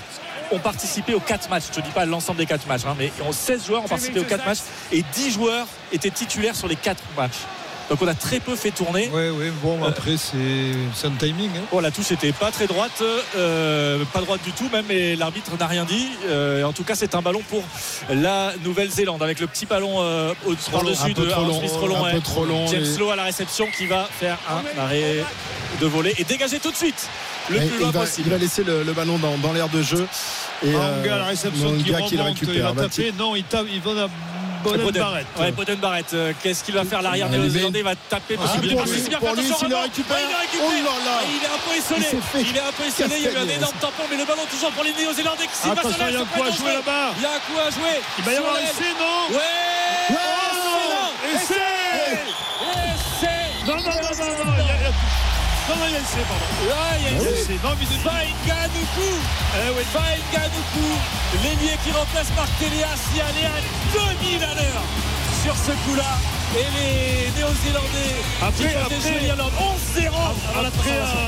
[0.50, 1.64] ont participé aux 4 matchs.
[1.68, 4.24] Je te dis pas l'ensemble des 4 matchs, hein, mais 16 joueurs ont participé aux
[4.24, 4.60] 4 matchs
[4.92, 7.38] et 10 joueurs étaient titulaires sur les 4 matchs.
[7.90, 9.10] Donc on a très peu fait tourner.
[9.12, 11.50] Oui, oui, bon, après, c'est un timing.
[11.56, 11.62] Hein.
[11.72, 13.02] Bon, la touche n'était pas très droite,
[13.36, 16.06] euh, pas droite du tout même, et l'arbitre n'a rien dit.
[16.28, 17.64] Euh, en tout cas, c'est un ballon pour
[18.08, 20.94] la Nouvelle-Zélande avec le petit ballon euh, au-dessus de trop long,
[21.58, 24.08] Smith trop long, un peu trop long, James et- Lowe à la réception qui va
[24.20, 25.24] faire un arrêt
[25.80, 27.08] de volée et dégager tout de suite
[27.48, 28.28] le Et plus loin il, va, possible.
[28.28, 30.06] il va laisser le, le ballon dans, dans l'air de jeu.
[30.62, 32.74] Et euh, la réception qui remonte, qui le il récupère.
[32.74, 33.12] va taper.
[33.18, 34.06] Non, il tape, il va
[34.62, 35.02] Boden Boden.
[35.02, 35.26] Barrett.
[35.38, 36.06] Ouais, Boden Barrett.
[36.14, 38.82] Euh, Qu'est-ce qu'il va faire l'arrière Ah, néo-zélandais Il va taper Ah, possiblement.
[38.82, 39.88] pour lui, C'est bien, pour fais lui, attention, s'il le Ramon.
[39.88, 40.16] récupère.
[40.16, 40.66] Ouais, il récupère.
[40.66, 41.16] Oh là là.
[41.22, 42.48] Et il est un peu esselé.
[42.50, 43.14] Il est un peu esselé.
[43.18, 45.46] Il y a eu un énorme tampon, mais le ballon toujours pour les néo-zélandais.
[45.46, 47.14] qui s'y Attention, il y a un coup à jouer là-bas.
[47.16, 47.96] Il y a un coup à jouer.
[48.18, 48.64] Il va y avoir l'aile.
[48.64, 50.16] essai, non Ouais.
[51.34, 51.54] Essai
[52.60, 53.66] Essai.
[53.66, 54.59] Non, non, non, non,
[55.70, 56.46] non, il a- il a- non, il a essai, pardon.
[56.66, 57.40] Ouais, il y a Il y a essai.
[57.42, 57.58] essai.
[57.62, 59.08] Non, mais Faïganuku
[59.54, 60.86] eh oui, Faïganuku
[61.42, 63.58] L'ailier qui remplace Marc Téléas y allait à
[63.92, 64.84] 2000 à l'heure
[65.42, 66.18] sur ce coup-là
[66.56, 71.18] et les Néo-Zélandais qui Après- après- déjouer l'Irlande 11-0 à la Après prolongation.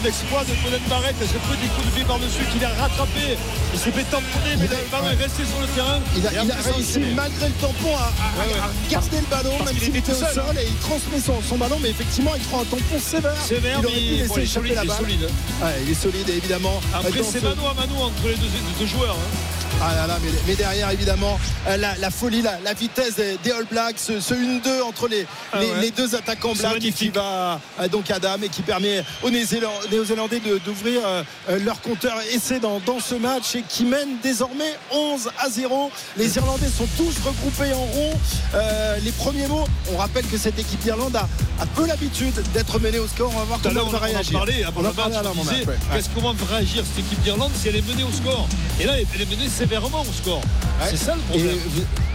[0.00, 3.36] un, exploit de Boden Barrett, c'est peu des coups de pied par-dessus qu'il a rattrapé.
[3.74, 5.98] Il s'est fait tamponner, mais Il a- le ballon est resté sur le terrain.
[6.16, 8.60] Il a, il réussi malgré le tampon à, à- Ouais, ouais.
[8.64, 10.34] à garder le ballon Parce même s'il était était tout au seul.
[10.34, 13.78] sol et il transmet son, son ballon mais effectivement il prend un tampon sévère, Sévère,
[13.82, 15.24] il aurait pu mais laisser bon, il est échapper solide, la il est solide.
[15.60, 18.48] Ouais, il est solide et évidemment Après, c'est ce- mano à mano entre les deux,
[18.48, 19.16] les deux joueurs.
[19.18, 19.59] hein.
[19.82, 23.38] Ah là là, mais, mais derrière évidemment euh, la, la folie, la, la vitesse des,
[23.42, 25.80] des All Blacks, ce, ce 1-2 entre les, Ah les, ouais.
[25.80, 26.52] les deux attaquants
[26.84, 31.22] et qui va euh, donc Adam et qui permet aux Néo-Zéland- Néo-Zélandais d'ouvrir euh,
[31.64, 35.90] leur compteur essai dans, dans ce match et qui mène désormais 11 à 0.
[36.18, 38.12] Les Irlandais sont tous regroupés en rond.
[38.54, 41.26] Euh, les premiers mots, on rappelle que cette équipe d'Irlande a,
[41.60, 43.32] a peu l'habitude d'être menée au score.
[43.34, 44.38] On va voir comment on, va on réagir.
[44.66, 44.96] avant On le match.
[45.38, 45.74] On disait ouais.
[45.94, 48.46] qu'est-ce- comment va réagir cette équipe d'Irlande si elle est menée au score?
[48.78, 50.40] Et là, elle est menée sévèrement au score.
[50.88, 51.56] C'est ça le problème.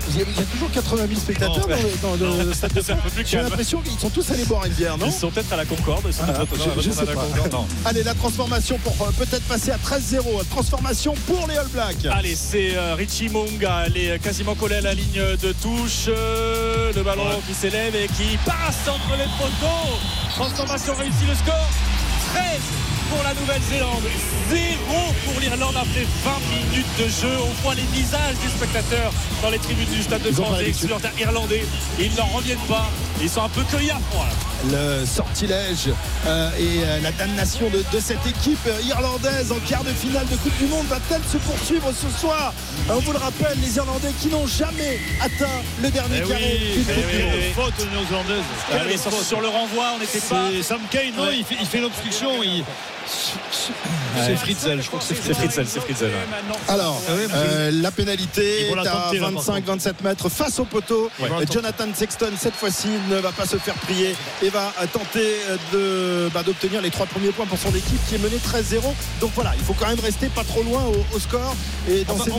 [0.09, 2.53] il y a il y a toujours 80 000 spectateurs Non, dans le, dans le
[2.53, 2.81] stade de
[3.25, 5.65] J'ai l'impression qu'ils sont tous allés boire une bière, non Ils sont peut-être à la
[5.65, 6.03] Concorde.
[6.07, 7.13] Ils sont Ah, je- je la.
[7.13, 7.67] Concorde.
[7.85, 10.45] Allez, la transformation pour euh, peut-être passer à 13-0.
[10.49, 12.05] Transformation pour les All Blacks.
[12.11, 13.83] Allez, c'est euh, Richie Monga.
[13.87, 16.07] Elle est quasiment collée à la ligne de touche.
[16.09, 19.97] Euh, le ballon qui s'élève et qui passe entre les poteaux.
[20.35, 21.25] Transformation réussie.
[21.27, 21.69] Le score
[22.33, 24.03] 13 pour la Nouvelle-Zélande.
[24.49, 24.59] 0
[25.25, 27.37] pour l'Irlande après 20 minutes de jeu.
[27.41, 31.21] On voit les visages des spectateurs dans les tribunes du Stade de France pas des
[31.21, 31.65] irlandais.
[31.99, 32.89] Ils n'en reviennent pas.
[33.21, 34.25] Ils sont un peu cueillis à froid.
[34.71, 35.89] Le sortilège
[36.25, 40.25] euh, et euh, la damnation de, de cette équipe euh, irlandaise en quart de finale
[40.27, 42.53] de Coupe du Monde va-t-elle se poursuivre ce soir
[42.89, 46.73] On vous le rappelle, les Irlandais qui n'ont jamais atteint le dernier Eh carré oui,
[46.73, 47.33] d'une eh Coupe oui, du Monde.
[47.35, 47.53] eh oui.
[47.53, 48.43] faute néo-zélandaise.
[48.71, 50.47] Ah, mais sur, sur le renvoi, on n'était pas.
[50.51, 52.43] C'est Sam Kane, non, il fait, il fait l'obstruction.
[52.43, 52.63] Il...
[54.25, 56.07] C'est Fritzel, je crois que c'est Fritzel, c'est Fritzel.
[56.07, 56.55] ouais.
[56.67, 61.11] Alors, Ah euh, la pénalité est à tenter, là, par 25-27 mètres face au poteau.
[61.51, 65.35] Jonathan Sexton, cette fois-ci, ne va pas se faire prier et va tenter
[65.73, 68.81] de, bah, d'obtenir les trois premiers points pour son équipe qui est menée 13-0.
[69.21, 71.55] Donc voilà, il faut quand même rester pas trop loin au, au score.
[71.89, 72.37] Et dans On va, ces va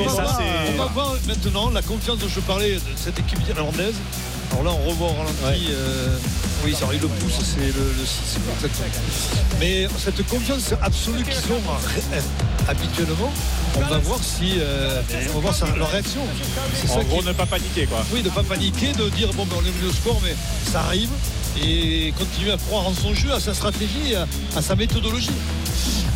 [0.73, 3.95] on va voir maintenant la confiance dont je parlais de cette équipe irlandaise.
[4.53, 5.69] Alors là, on revoit au ralenti.
[5.71, 6.17] euh,
[6.65, 8.89] oui, ça, il le pousse, c'est le, le 6, exactement.
[9.61, 12.21] Mais cette confiance absolue qu'ils ont euh,
[12.69, 13.33] habituellement,
[13.77, 15.03] on va voir si, euh,
[15.35, 16.23] on va voir leur réaction.
[16.75, 18.05] C'est En ça gros, qui, ne pas paniquer, quoi.
[18.13, 20.35] oui, de pas paniquer, de dire bon, ben, on est venu au score, mais
[20.71, 21.11] ça arrive.
[21.63, 25.31] Et continuer à croire en son jeu, à sa stratégie, à, à sa méthodologie.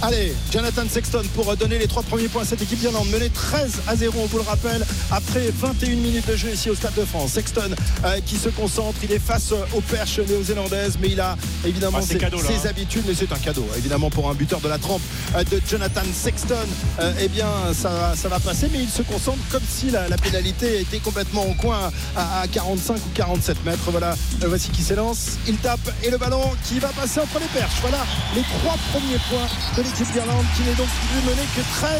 [0.02, 3.72] Allez, Jonathan Sexton pour donner les trois premiers points à cette équipe d'Irlande, menée 13
[3.86, 7.04] à 0, on vous le rappelle, après 21 minutes de jeu ici au Stade de
[7.04, 7.32] France.
[7.32, 7.68] Sexton
[8.06, 12.06] euh, qui se concentre, il est face aux perches néo-zélandaises, mais il a évidemment Ah,
[12.06, 12.70] ses, cadeau, là, ses hein.
[12.70, 15.02] habitudes, mais c'est un cadeau, évidemment pour un buteur de la trempe
[15.36, 16.54] euh, de Jonathan Sexton.
[17.00, 20.08] Euh, eh bien, ça, va- ça va passer, mais il se concentre comme si la,
[20.08, 23.78] la pénalité était complètement au coin à, à 45 ou 47 mètres.
[23.90, 27.46] Voilà, euh, voici qui s'élance, il tape et le ballon qui va passer entre les
[27.46, 27.80] perches.
[27.80, 31.90] Voilà les trois premiers points de l'équipe d'Irlande qui n'est donc plus menée que 13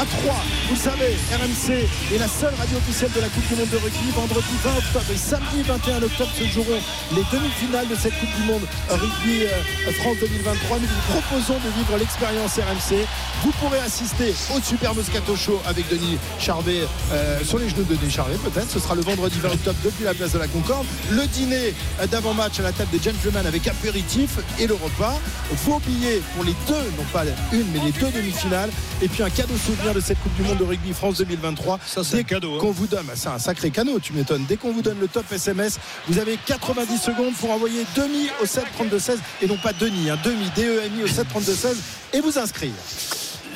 [0.00, 0.34] à 3.
[0.70, 4.10] Vous savez, RMC est la seule radio officielle de la Coupe du Monde de rugby.
[4.14, 6.80] Vendredi 20 octobre et samedi 21 octobre se joueront
[7.12, 10.78] les demi-finales de cette Coupe du Monde rugby euh, France 2023.
[10.78, 13.06] Nous vous proposons de vivre l'expérience RMC.
[13.44, 17.94] Vous pourrez assister au Super Moscato Show avec Denis Charvet euh, sur les genoux de
[17.94, 18.70] Denis Charvet peut-être.
[18.70, 20.86] Ce sera le vendredi 20 octobre depuis la place de la Concorde.
[21.10, 25.18] Le dîner euh, d'avant-match à la table des gentlemen avec apéritif et le repas.
[25.64, 28.70] Vos billets pour les deux, non pas une, mais les deux demi-finales.
[29.02, 31.80] Et puis un cadeau souvenir de cette Coupe du Monde de rugby France 2023.
[31.86, 32.58] Ça, c'est un cadeau, hein.
[32.60, 34.44] qu'on vous donne, bah, c'est un sacré cadeau, tu m'étonnes.
[34.48, 38.46] Dès qu'on vous donne le top SMS, vous avez 90 secondes pour envoyer demi au
[38.46, 41.76] 7 32 16 et non pas Denis, hein, demi, D-E-M-I au 7 32 16
[42.12, 42.72] et vous inscrire.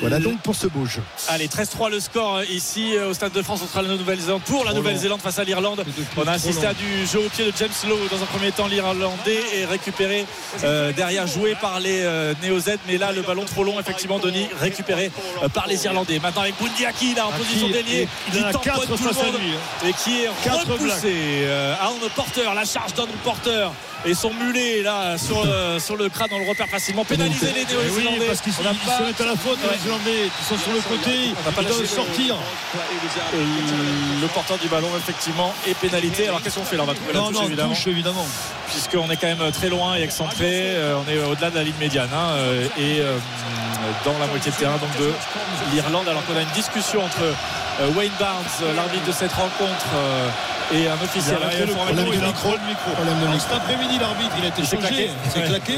[0.01, 1.01] Voilà donc pour ce beau jeu.
[1.27, 4.63] Allez, 13-3 le score euh, ici euh, au Stade de France contre la Nouvelle-Zélande pour
[4.63, 5.83] la Nouvelle-Zélande face à l'Irlande.
[6.17, 8.67] On a assisté à du jeu au pied de James Lowe dans un premier temps
[8.67, 10.25] l'Irlandais et récupéré
[10.63, 14.47] euh, derrière joué par les euh, Néo-Z mais là le ballon trop long effectivement Denis
[14.59, 15.11] récupéré
[15.43, 16.19] euh, par les Irlandais.
[16.19, 19.25] Maintenant avec Bundiaki là en position d'ailier il qui tamponne quatre tout le face à
[19.25, 19.87] monde lui, hein.
[19.87, 21.13] et qui est repoussé.
[21.13, 23.67] Euh, Arnold Porter, la charge d'Arnold Porter
[24.05, 27.03] et son mulet là sur, euh, sur le crâne on le repère facilement.
[27.05, 28.25] Pénaliser les Eh oui, Néo-Zélandais.
[28.27, 29.75] parce qu'ils On n'a ils pas- se mettent à la faute, Ouais.
[29.81, 32.35] les Irlandais, qui sont sur le côté, n'a pas ils doivent le- sortir.
[33.33, 36.27] Et le porteur du ballon effectivement est pénalité.
[36.27, 36.83] Alors qu'est-ce qu'on fait là?
[36.83, 37.69] On va trouver la touche non, évidemment.
[37.73, 38.27] touche évidemment.
[38.69, 40.75] puisqu'on est quand même très loin et excentré.
[40.75, 43.17] Euh, on est au-delà de la ligne médiane hein, euh, et euh,
[44.05, 45.11] dans la moitié de terrain donc de
[45.73, 46.07] l'Irlande.
[46.07, 47.33] Alors qu'on a une discussion entre
[47.97, 48.43] Wayne Barnes,
[48.75, 49.85] l'arbitre de cette rencontre,
[50.71, 51.37] et un officiel.
[51.65, 52.53] Micro.
[53.39, 55.09] cet après-midi, l'arbitre, il a été Il changé.
[55.33, 55.73] C'est claqué.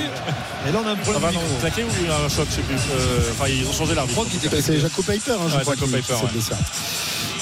[0.67, 2.61] Et là, on a un Ah problème bah non, claqué ou un choc, je sais
[2.61, 2.75] plus.
[2.75, 4.25] Euh, Enfin, ils ont changé l'arbitre.
[4.61, 6.57] C'est Jaco Piper, hein, je Ouais, crois, Jaco qui- Piper, qui ouais.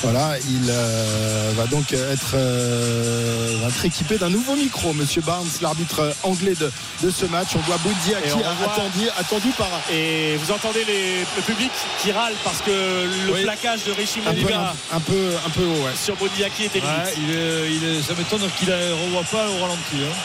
[0.01, 5.45] Voilà, il euh, va donc être, euh, va être équipé d'un nouveau micro, Monsieur Barnes,
[5.61, 6.71] l'arbitre anglais de,
[7.03, 7.49] de ce match.
[7.55, 11.69] On voit Et Boudiaki on voit- attendu, attendu par Et vous entendez les- le public
[12.01, 13.43] qui râle parce que le Oui.
[13.43, 15.83] plaquage de Richie un peu, Monica un, peu, un peu haut.
[15.85, 15.91] Ouais.
[16.01, 16.95] sur Bodiaki était limite.
[16.95, 19.97] Ouais, il est- il est- ça m'étonne qu'il ne revoit pas au ralenti.
[19.97, 20.15] hein.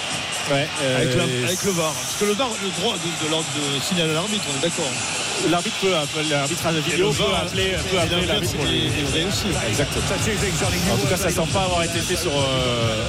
[0.51, 1.93] Ouais, euh, avec, la- avec le VAR.
[1.95, 4.85] Parce que le VAR, le droit de, de signaler à l'arbitre, on est d'accord.
[5.51, 8.91] L'arbitre peut appeler, l'arbitrage vidéo peut appeler, peut appeler l'arbitre pour lui.
[9.69, 10.05] Exactement.
[10.93, 13.05] En tout cas, ça semble pas avoir été fait sur, euh,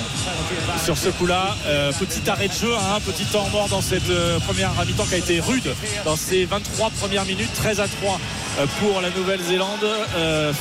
[0.83, 1.55] sur ce coup-là.
[1.65, 5.15] Euh, petit arrêt de jeu, hein, petit temps mort dans cette euh, première mi-temps qui
[5.15, 8.19] a été rude dans ces 23 premières minutes, 13 à 3
[8.59, 9.85] euh, pour la Nouvelle-Zélande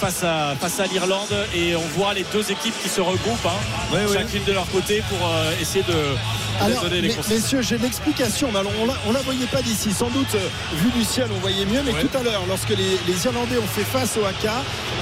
[0.00, 1.34] face à, face à l'Irlande.
[1.54, 5.28] Et on voit les deux équipes qui se regroupent, hein, chacune de leur côté pour
[5.60, 8.50] essayer de, Alors, donner les messieurs, j'ai l'explication.
[8.52, 9.92] Mais alors, on la, on la voyait pas d'ici.
[9.92, 10.36] Sans doute,
[10.74, 11.82] vu du ciel, on voyait mieux.
[11.84, 12.02] Mais Ouais.
[12.04, 14.44] tout à l'heure, lorsque les, les Irlandais ont fait face au AK,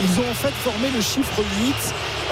[0.03, 1.75] ils ont en fait formé le chiffre 8.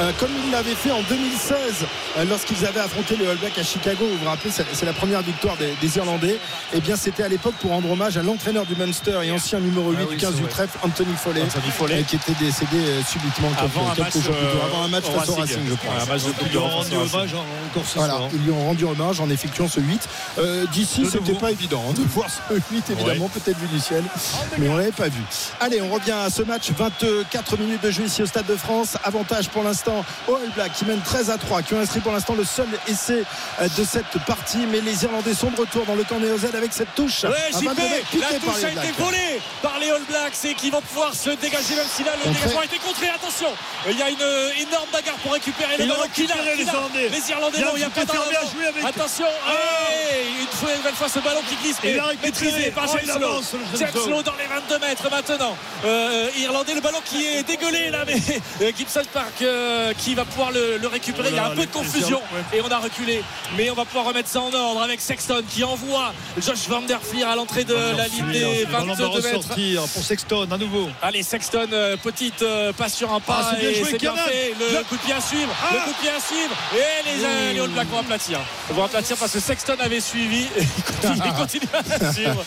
[0.01, 1.85] euh, comme ils l'avaient fait en 2016
[2.19, 5.21] euh, lorsqu'ils avaient affronté les All Blacks à Chicago, vous vous rappelez, c'est la première
[5.21, 6.39] victoire des, des Irlandais.
[6.73, 9.91] Et bien, c'était à l'époque pour rendre hommage à l'entraîneur du Munster et ancien numéro
[9.91, 11.43] 8 Ah oui, du 15 c'est du trèfle, Anthony Foley.
[11.43, 14.67] euh, qui était décédé euh, subitement quelques, Avant un match, quelques jours plus tôt, euh,
[14.67, 15.57] avant un match au face au Racing.
[15.57, 15.93] Racing, je crois.
[16.01, 18.29] Un match de Ils lui ont rendu hommage encore ce Voilà, soir.
[18.33, 20.09] ils lui ont rendu hommage en effectuant ce 8.
[20.39, 24.03] Euh, D'ici, c'était pas évident hein, de voir ce 8, évidemment, peut-être vu du ciel,
[24.59, 25.21] mais on l'avait pas vu.
[25.61, 26.71] Allez, on revient à ce match.
[26.71, 28.97] 24 minutes de jeu ici au Stade de France.
[29.05, 32.13] Avantage pour l'instant aux All Blacks qui mènent 13 à 3, qui ont inscrit pour
[32.13, 33.25] l'instant le seul essai
[33.61, 34.67] euh, de cette partie.
[34.71, 37.25] Mais les Irlandais sont de retour dans le camp néo-Z avec cette touche.
[37.25, 40.55] Ouais, à 22 JP, mètres, la touche a été volée par les All Blacks et
[40.55, 42.41] qui vont pouvoir se dégager même si là le Contré.
[42.41, 43.09] dégagement a été contré.
[43.09, 43.49] Attention,
[43.89, 46.03] il y a une euh, énorme bagarre pour récupérer le ballon.
[46.15, 46.35] Qui les l'a
[46.73, 47.09] Irlandais.
[47.09, 48.85] Les Irlandais, Il y a non, il n'y a un pas avec.
[48.85, 49.53] Attention, Ah.
[50.15, 53.15] et une, fois, une nouvelle fois ce ballon qui glisse, mais maîtrisé par Oh, James
[53.17, 53.41] il Lowe.
[53.79, 55.57] James Dans les 22 mètres maintenant.
[55.85, 58.15] Euh, Irlandais, le ballon qui est dégueulé là, mais
[58.63, 61.29] euh, Gibson Park euh, qui va pouvoir le, le récupérer.
[61.31, 62.21] Il y a un peu de confusion
[62.53, 63.23] et on a reculé,
[63.57, 67.01] mais on va pouvoir remettre ça en ordre avec Sexton qui envoie Josh Van Der
[67.03, 69.37] Fleer à l'entrée de la ligne des Le ballon va 22 mètres.
[69.39, 70.89] ressortir pour Sexton à nouveau.
[71.03, 71.69] Allez, Sexton,
[72.03, 72.45] petite
[72.77, 74.55] passe sur un pas Ah, c'est bien et joué, bien fait.
[74.59, 75.75] Le coup de pied à suivre, Ah.
[75.75, 76.55] le coup de pied à suivre.
[76.75, 78.39] Et les, euh, les All Blacks vont aplatir.
[78.71, 80.43] Vont aplatir parce que Sexton avait suivi.
[80.57, 81.63] Et il continue,
[82.01, 82.45] à suivre.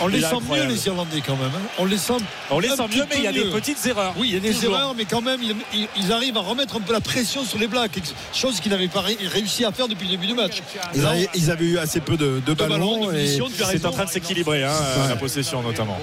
[0.00, 1.50] On les sent mieux les Irlandais quand même.
[1.54, 1.68] hein.
[1.78, 2.14] On les sent.
[2.50, 4.14] On les sent mieux, mais il y a des petites erreurs.
[4.16, 4.74] Oui, il y a des Toujours.
[4.74, 5.40] erreurs, mais quand même,
[5.74, 7.98] ils, arrivent à remettre un peu la pression sur les Blacks,
[8.32, 10.62] chose qu'ils n'avaient pas ré- réussi à faire depuis le début du match.
[10.94, 13.12] Ils avaient, ils avaient eu assez peu de, de ballons, ballons.
[13.12, 13.26] de et-
[13.70, 14.70] C'est en train de s'équilibrer, hein,
[15.02, 15.08] Ouais.
[15.08, 15.98] la possession notamment.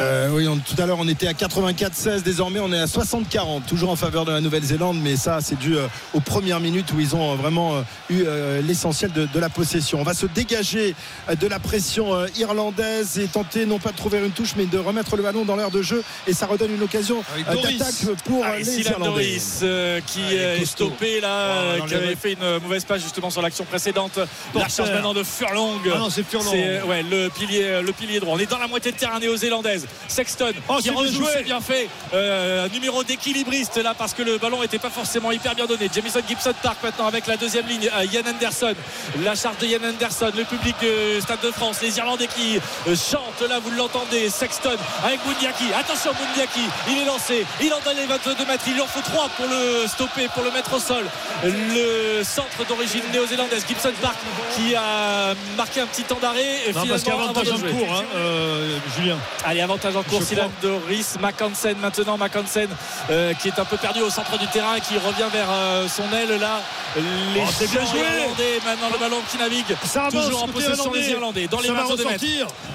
[0.00, 3.66] Euh, oui, on- tout à l'heure on était à 84-16, désormais on est à 60-40,
[3.66, 6.98] toujours en faveur de la Nouvelle-Zélande, mais ça c'est dû euh, aux premières minutes où
[7.00, 10.00] ils ont euh, vraiment euh, eu euh, l'essentiel de, de la possession.
[10.00, 10.94] On va se dégager
[11.28, 14.64] euh, de la pression euh, irlandaise et tenter non pas de trouver une touche, mais
[14.64, 17.78] de remettre le ballon dans l'air de jeu et ça redonne une occasion euh, Doris.
[17.78, 19.04] d'attaque pour Allez, les Irlandais.
[19.10, 23.02] Doris euh, qui Ah, est stoppé là, Oh, euh, qui avait fait une mauvaise passe
[23.02, 24.18] justement sur l'action précédente.
[24.54, 25.78] La charge maintenant de Furlong.
[25.94, 26.50] Ah non, c'est Furlong.
[26.50, 28.34] C'est, euh, ouais, le pilier, le pilier droit.
[28.34, 29.81] On est dans la moitié de terrain néo-zélandaise.
[30.08, 31.88] Sexton Oh, qui rejoue, c'est bien fait.
[32.14, 35.88] Euh, numéro d'équilibriste là parce que le ballon n'était pas forcément hyper bien donné.
[35.94, 37.88] Jamison Gibson Park maintenant avec la deuxième ligne.
[37.94, 38.74] euh, Yann Anderson.
[39.22, 40.30] La charge de Yann Anderson.
[40.36, 41.78] Le public euh, Stade de France.
[41.82, 44.28] Les Irlandais qui euh, chantent là, vous l'entendez.
[44.30, 45.72] Sexton avec Bundiaki.
[45.78, 46.60] Attention Bundiaki.
[46.90, 47.44] Il est lancé.
[47.60, 48.64] Il en donne les 22 mètres.
[48.66, 51.04] Il en faut 3 pour le stopper, pour le mettre au sol.
[51.44, 53.64] Le centre d'origine néo-zélandaise.
[53.68, 54.16] Gibson Park
[54.56, 56.68] qui a marqué un petit temps d'arrêt.
[56.68, 59.18] et Non, parce avant en de cours, hein, euh, Julien.
[59.44, 60.48] Allez, L'avantage en course, Je il a.
[60.60, 62.18] Doris Mackansen maintenant.
[62.18, 62.68] Mackansen
[63.10, 66.04] euh, qui est un peu perdu au centre du terrain qui revient vers euh, son
[66.14, 66.60] aile là.
[66.96, 68.00] Les Oh, c'est bien joué.
[68.00, 69.74] irlandais maintenant le ballon qui navigue.
[69.86, 72.24] Ça avance, Toujours en possession des Irlandais dans les Ça va 22 mètres.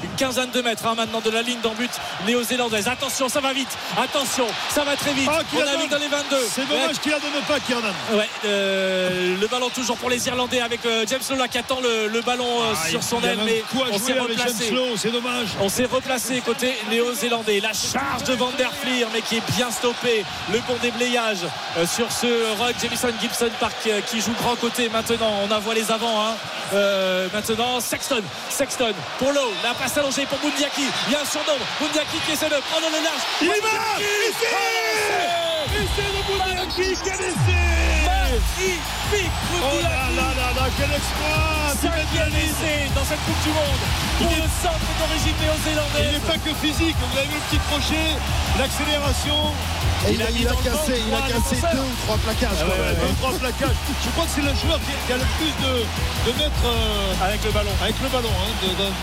[0.03, 1.91] Une quinzaine de mètres hein, maintenant de la ligne d'en but
[2.25, 2.87] néo-zélandaise.
[2.87, 3.69] Attention, ça va vite.
[3.95, 5.29] Attention, ça va très vite.
[5.51, 6.35] Qu'il On navigue dans les 22.
[6.49, 7.93] C'est dommage qu'il la donne pas, Kiernan.
[8.13, 12.07] Ouais, euh, le ballon toujours pour les Irlandais avec euh, James Lola qui attend le,
[12.07, 14.73] le ballon euh, Ah, sur son a aile, mais on s'est replacé.
[14.97, 15.49] C'est dommage.
[15.61, 17.59] On s'est replacé côté néo-zélandais.
[17.59, 20.25] La charge de Van der Fleer, mais qui est bien stoppé.
[20.51, 21.39] Le bon déblayage
[21.77, 22.27] euh, sur ce
[22.61, 22.75] rug.
[22.81, 25.31] Jamison Gibson Park euh, qui joue grand côté maintenant.
[25.47, 26.27] On a voit les avants.
[26.27, 26.35] hein.
[26.73, 28.21] Euh, maintenant, Sexton.
[28.49, 29.53] Sexton pour Lowe.
[29.63, 30.83] La passe allongée pour Bundiaki.
[31.07, 31.65] Il y a un surnombre.
[31.79, 33.21] Bundiaki qui essaie de prendre le large.
[33.41, 33.53] Il va
[35.67, 43.03] De Bundiaki, quel essai Magnifique Oh là là là là, quel exploit Cinquième essai dans
[43.03, 43.83] cette Coupe du Monde
[44.17, 46.13] pour le centre d'origine Il néo-zélandaise.
[46.13, 48.15] n'est pas que physique, vous avez vu le petit crochet,
[48.57, 49.51] l'accélération.
[50.07, 51.61] Et il Il a a, mis il a dans le cassé, il a cassé le
[51.77, 52.61] deux ou trois plaquages.
[52.63, 53.77] Ah ouais, deux, trois plaquages.
[54.03, 55.73] Je crois que c'est le joueur qui, a le plus de,
[56.25, 57.73] de mètres euh, Avec le ballon.
[57.83, 58.93] avec le ballon hein, de- de-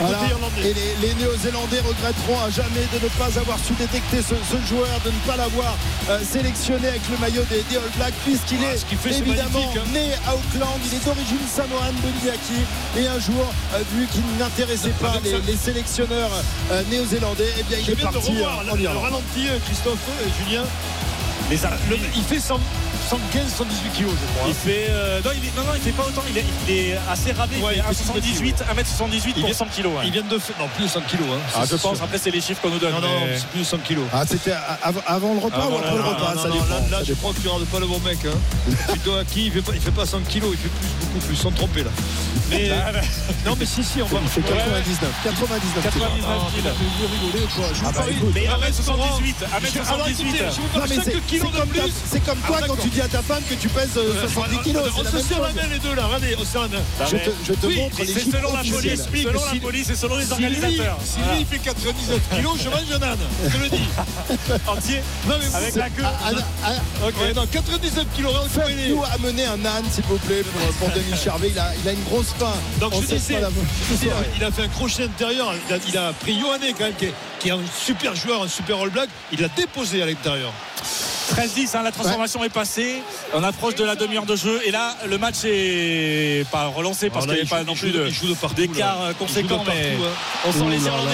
[0.00, 0.18] Voilà.
[0.18, 0.62] côté irlandais.
[0.70, 4.58] Et les, les Néo-Zélandais regretteront à jamais de ne pas avoir su détecter ce, ce
[4.66, 5.76] joueur, de ne pas l'avoir
[6.08, 9.84] euh, sélectionné avec le maillot des, des All Blacks, puisqu'il Ah, est fait, évidemment hein.
[9.92, 10.78] né à Auckland.
[10.86, 12.60] Il est d'origine samoane, Bundiaki.
[12.98, 16.30] Et un jour, euh, vu qu'il n'intéressait pas les, sélectionneurs
[16.72, 19.58] euh, néo-zélandais, eh bien, il est viens de parti revoir le, en le ralenti, euh,
[19.66, 20.62] Christophe et Julien.
[21.50, 21.56] Les
[21.88, 22.58] Le- il fait 100
[23.10, 24.48] 115, 118 kilos, je crois.
[24.48, 26.22] Il fait euh, non, il est, non, non, il fait pas autant.
[26.30, 27.58] Il est, il est assez rablé.
[27.58, 29.92] Ouais, il il fait fait 178, 1m78 Il pour vient- 100 kilos.
[29.98, 30.02] ouais.
[30.06, 30.56] Il vient de faire.
[30.60, 31.26] Non, plus de 100 kilos.
[31.32, 31.96] Hein, Ah, je pense.
[31.96, 32.04] sûr.
[32.04, 32.92] Après, c'est les chiffres qu'on nous donne.
[32.92, 34.04] Non, non, mais- c'est plus de 100 kilos.
[34.12, 34.52] Ah, c'était
[35.06, 36.34] avant, le repas Avant ou après le- repas?
[36.36, 36.64] Ça dépend.
[36.66, 38.18] là, là, ça je crois que tu regardes pas le bon mec.
[38.24, 38.38] Hein.
[38.88, 39.46] Plutôt à qui?
[39.46, 41.82] Il fait, pas, il fait pas 100 kilos, il fait plus, beaucoup plus, sans tromper
[41.82, 41.90] là.
[42.50, 42.70] Mais,
[43.46, 44.18] non, mais si, si, on va.
[44.22, 45.10] Il fait 99.
[45.24, 46.08] 99 kilos.
[46.10, 46.72] 99 Ah, kilos.
[46.98, 48.16] vous rigolez quoi Je vous Ah bah, parie.
[48.34, 49.34] Mais Ah, 1m78,
[49.90, 50.50] Alors, écoutez, 1m78.
[50.50, 51.92] je vous Non, parle mais 5 c'est c'est kilos de comme, ta- plus.
[52.10, 54.58] c'est comme toi Ah, quand tu dis à ta femme que tu pèses euh, 70
[54.62, 54.82] kilos.
[54.98, 56.68] On se serre la main les deux là, regardez, on serre.
[57.00, 59.96] Ah, Je mais- te, montre mais les C'est chiffres selon la police, selon la et
[59.96, 60.98] selon les organisateurs.
[61.04, 63.18] si lui il fait 99 kilos, je mange un âne.
[63.44, 63.88] Je te le dis.
[63.96, 64.02] Ah,
[64.72, 66.02] entier, Non, mais avec la queue.
[66.04, 66.30] Ah,
[66.64, 66.68] ah,
[67.04, 68.32] ah, non, 99 kilos.
[68.52, 70.42] Faites-nous amener un âne, s'il vous plaît,
[70.78, 71.52] pour, Denis Charvet.
[71.82, 72.32] Il a une grosse
[72.80, 76.12] Donc On disais, je disais, il a fait un crochet intérieur, il a, il a
[76.14, 79.10] pris Yohanné quand même, qui est, qui est un super joueur, un super All Black,
[79.32, 80.52] il l'a déposé à l'intérieur.
[81.34, 83.02] 13-10, hein, la transformation est passée.
[83.34, 84.60] On approche de la demi-heure de jeu.
[84.66, 87.92] Et là, le match est pas relancé parce qu'il n'y a pas non plus
[88.54, 89.62] d'écart euh, conséquent.
[89.66, 90.08] Mais hein.
[90.46, 91.10] on sent Ouh les Irlandais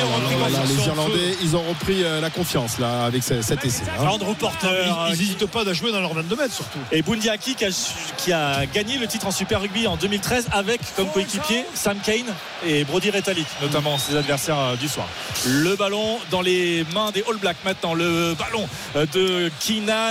[0.66, 0.84] les.
[0.86, 3.82] Irlandais, ils ont repris euh, la confiance là avec ce- cet essai.
[3.98, 4.06] hein.
[4.06, 6.78] Andrew Porter Ils euh, n'hésitent pas à jouer dans leurs 22 mètres surtout.
[6.92, 7.68] et Bundiaki qui a,
[8.16, 12.24] qui a gagné le titre en Super Rugby en 2013 avec comme coéquipier Sam Kane
[12.66, 15.06] et Brody Retallick, notamment ses adversaires euh, du soir.
[15.46, 17.94] Le ballon dans les mains des All Blacks maintenant.
[17.94, 19.50] Le ballon euh, de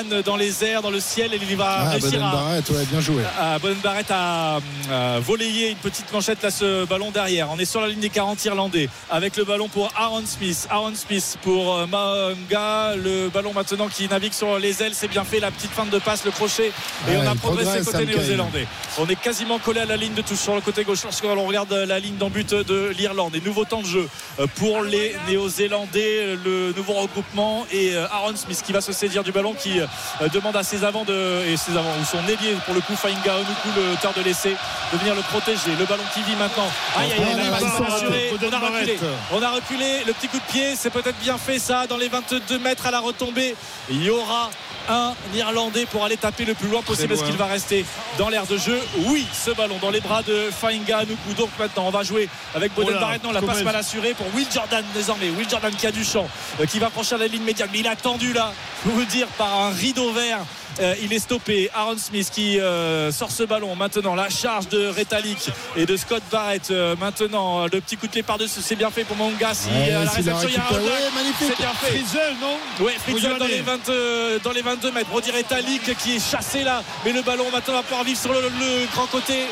[0.04, 1.34] Dans les airs, dans le ciel.
[1.34, 3.24] Et il va Ah, réussir à, Barrett, ouais, bien joué.
[3.40, 4.60] à Bonne Barrett a,
[4.92, 7.50] a volayé une petite manchette là ce ballon derrière.
[7.52, 10.68] On est sur la ligne des 40 irlandais avec le ballon pour Aaron Smith.
[10.70, 12.96] Aaron Smith pour euh, Mahonga.
[12.96, 15.40] Le ballon maintenant qui navigue sur les ailes c'est bien fait.
[15.40, 16.72] La petite feinte de passe le crochet.
[17.08, 18.68] Et Ouais, on a progressé côté néo-zélandais.
[18.98, 20.40] On est quasiment collé à la ligne de touche.
[20.40, 23.36] Sur le côté gauche lorsqu'on regarde la ligne d'en but de l'Irlande.
[23.36, 24.08] Et nouveau temps de jeu
[24.40, 26.36] euh, pour les néo-zélandais.
[26.44, 29.85] Le nouveau regroupement et euh, Aaron Smith qui va se saisir du ballon qui euh,
[30.34, 33.36] demande à ses avants de, et ses avants ou son ailier pour le coup Fainga
[33.36, 34.56] Onuku le auteur de l'essai
[34.94, 35.72] de venir le protéger.
[35.78, 36.68] Le ballon qui vit maintenant.
[36.98, 38.98] Aïe aïe on a reculé.
[39.32, 40.04] on a reculé.
[40.06, 41.88] Le petit coup de pied c'est peut-être bien fait ça.
[41.88, 43.56] Dans les 22 mètres à la retombée
[43.90, 44.50] il y aura
[44.88, 47.14] un Irlandais pour aller taper le plus loin possible.
[47.14, 47.86] Est-ce qu'il va rester
[48.18, 48.80] dans l'air de jeu?
[49.08, 51.34] Oui ce ballon dans les bras de Fainga Onuku.
[51.38, 53.24] Donc maintenant on va jouer avec Boden Barrett.
[53.24, 55.30] Non la passe mal assurée pour Will Jordan désormais.
[55.30, 56.28] Will Jordan qui a du champ
[56.60, 57.70] euh, qui va franchir la ligne médiane.
[57.72, 58.54] Mais il a tendu là
[58.86, 60.48] peux vous dire par un rideau vert
[60.80, 61.70] euh, il est stoppé.
[61.74, 63.76] Aaron Smith qui euh, sort ce ballon.
[63.76, 66.70] Maintenant, la charge de Retallick et de Scott Barrett.
[66.72, 68.60] Euh, maintenant, le petit coup de pied par-dessus.
[68.62, 69.54] C'est bien fait pour Monga.
[69.54, 71.36] Si Ouais, à la réception, il y a un.
[71.40, 71.92] C'est bien fait.
[71.98, 75.10] Frizel, non Ouais, Fritzl dans les, 20, euh, dans les 22 mètres.
[75.10, 76.84] Brody Retallick qui est chassé là.
[77.06, 79.46] Mais le ballon maintenant va pouvoir vivre sur le, le grand côté.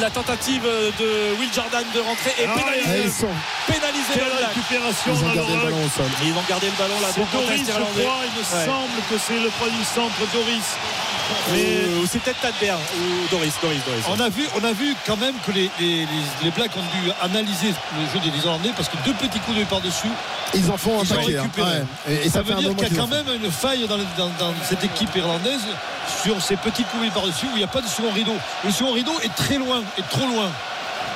[0.00, 3.10] La tentative de Will Jordan de rentrer est Ah, pénalisée.
[3.10, 4.54] sont, le Black.
[4.54, 6.06] récupération ils ont gardé le ballon au sol.
[6.24, 7.08] Ils vont garder le ballon là.
[7.16, 8.02] Bon Doris, contest je irlandais.
[8.02, 8.20] crois.
[8.26, 8.66] Il me Ouais.
[8.66, 10.64] semble que c'est le premier centre Doris.
[11.52, 14.04] Mais Euh, ou c'est peut-être Tadbert ou Doris, Doris, Doris.
[14.08, 17.74] on a, vu, on a vu quand même que les, les, Blacks ont dû analyser
[17.98, 20.08] le jeu des Irlandais parce que deux petits coups de par-dessus,
[20.54, 21.38] Ils en font un ils ont paquet.
[21.38, 21.50] hein.
[21.58, 22.12] Ouais.
[22.14, 24.54] Et, et ça, veut dire qu'il y a quand même une faille dans, dans- dans
[24.68, 25.60] cette équipe irlandaise
[26.22, 28.34] sur ces petits coups de par-dessus où il n'y a pas de second rideau.
[28.64, 30.48] Le second rideau est très loin, est trop loin.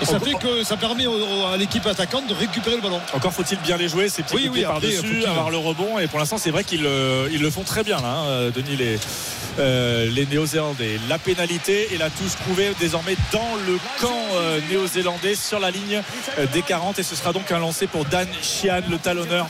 [0.01, 3.01] Et ça fait que ça permet à l'équipe attaquante de récupérer le ballon.
[3.13, 5.99] Encore faut-il bien les jouer, ces petits oui, oui, par-dessus, avoir le rebond.
[5.99, 6.89] Et pour l'instant, c'est vrai qu'ils
[7.31, 8.99] ils le font très bien, là, hein, Denis, les,
[9.59, 10.99] les Néo-Zélandais.
[11.09, 16.03] La pénalité et la touche trouvée désormais dans le camp euh, néo-zélandais sur la ligne
[16.39, 16.99] euh, des 40.
[16.99, 19.49] Et ce sera donc un lancé pour Dan Sheehan, le talonneur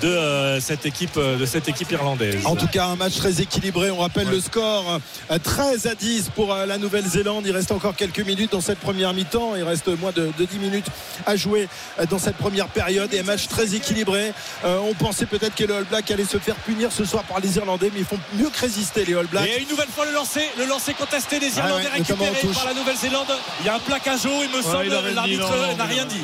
[0.00, 2.46] de euh, cette équipe euh, de cette équipe irlandaise.
[2.46, 3.90] En tout cas, un match très équilibré.
[3.90, 5.00] On rappelle le score
[5.42, 7.44] 13 euh, à 10 pour la Nouvelle-Zélande.
[7.46, 9.56] Il reste encore quelques minutes dans cette première mi-temps.
[9.56, 10.86] Il reste moins de, 10 minutes
[11.26, 11.68] à jouer
[12.10, 13.12] dans cette première période.
[13.14, 14.32] Et un match très équilibré.
[14.64, 17.56] on pensait peut-être que les All Blacks allaient se faire punir ce soir par les
[17.56, 19.48] Irlandais, mais ils font mieux que résister les All Blacks.
[19.48, 22.74] Et une nouvelle fois le lancer, le lancer contesté des Irlandais ah récupéré par la
[22.74, 23.28] Nouvelle-Zélande.
[23.60, 24.88] Il y a un plaquage haut, il me semble.
[25.14, 26.22] L'arbitre n'a rien dit.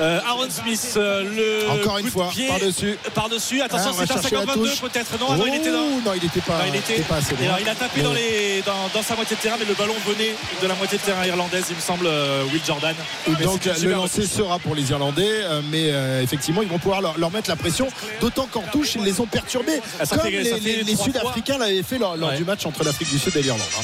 [0.00, 2.98] Aaron Smith, le encore une fois, par-dessus.
[3.14, 3.62] Par-dessus.
[3.62, 5.18] Attention, ah, c'est un 52 peut-être.
[5.20, 5.84] Non, non, il était dans.
[6.04, 6.60] Non, il était pas.
[6.66, 7.02] il était.
[7.02, 9.74] Pas assez alors, il a tapé dans, les, dans, sa moitié de terrain, mais le
[9.74, 12.94] ballon venait de la moitié de terrain irlandaise, il me semble, euh, Will Jordan.
[13.42, 17.30] donc le lancer sera pour les Irlandais, euh, mais euh, effectivement, ils vont pouvoir leur,
[17.30, 17.88] mettre la pression.
[18.20, 22.66] D'autant qu'en touche, ils les ont perturbés, comme les, Sud-Africains l'avaient fait lors, du match
[22.66, 23.68] entre l'Afrique du Sud et l'Irlande.
[23.78, 23.82] Hein.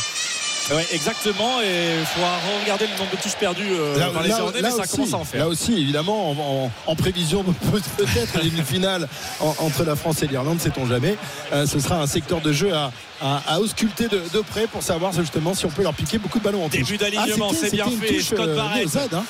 [0.72, 1.60] Oui, exactement.
[1.60, 4.70] Et il faudra regarder le nombre de touches perdues euh, là, par les Irlandais, mais
[4.70, 5.40] ça commence à en faire.
[5.40, 7.42] Là aussi, évidemment, en, prévision
[7.96, 9.08] peut-être les demi-finales
[9.40, 11.16] entre la France et l'Irlande, sait-on jamais.
[11.52, 15.54] Euh, ce sera un secteur de jeu à, à, ausculter de, près pour savoir justement
[15.54, 16.68] si on peut leur piquer beaucoup de ballons en.
[16.68, 18.14] Début d'alignement, ah, c'est bien fait.
[18.14, 18.86] Touche, Scott euh, Barrett.
[19.12, 19.24] Hein.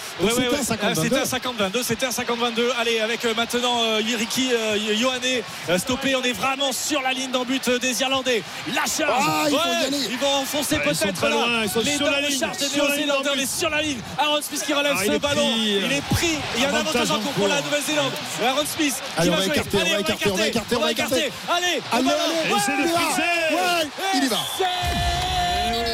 [0.95, 1.83] c'était un 50-22.
[1.83, 2.61] C'était un 50-22.
[2.79, 4.51] Allez, avec maintenant Yiriki,
[4.97, 6.15] Yohane stoppé.
[6.17, 8.43] On est vraiment sur la ligne d'en but des Irlandais.
[8.75, 9.25] La charge.
[9.27, 9.47] Ah,
[9.91, 11.63] ils, vont enfoncer peut-être là.
[11.65, 12.39] Ils sont les sur la ligne.
[12.39, 13.31] charge des Néo-Zélandais.
[13.35, 13.99] On est sur la ligne.
[14.19, 15.51] Aaron Smith qui relève ah, ce ballon.
[15.57, 16.39] Il est pris.
[16.57, 18.13] Il y a un avantage en cours pour la Nouvelle-Zélande.
[18.45, 19.45] Aaron Smith qui va jouer.
[19.45, 21.33] Allez, on va écarter, on va écarter, on va écarter.
[21.49, 22.91] Allez, allez, allez.
[24.15, 24.39] Il y va.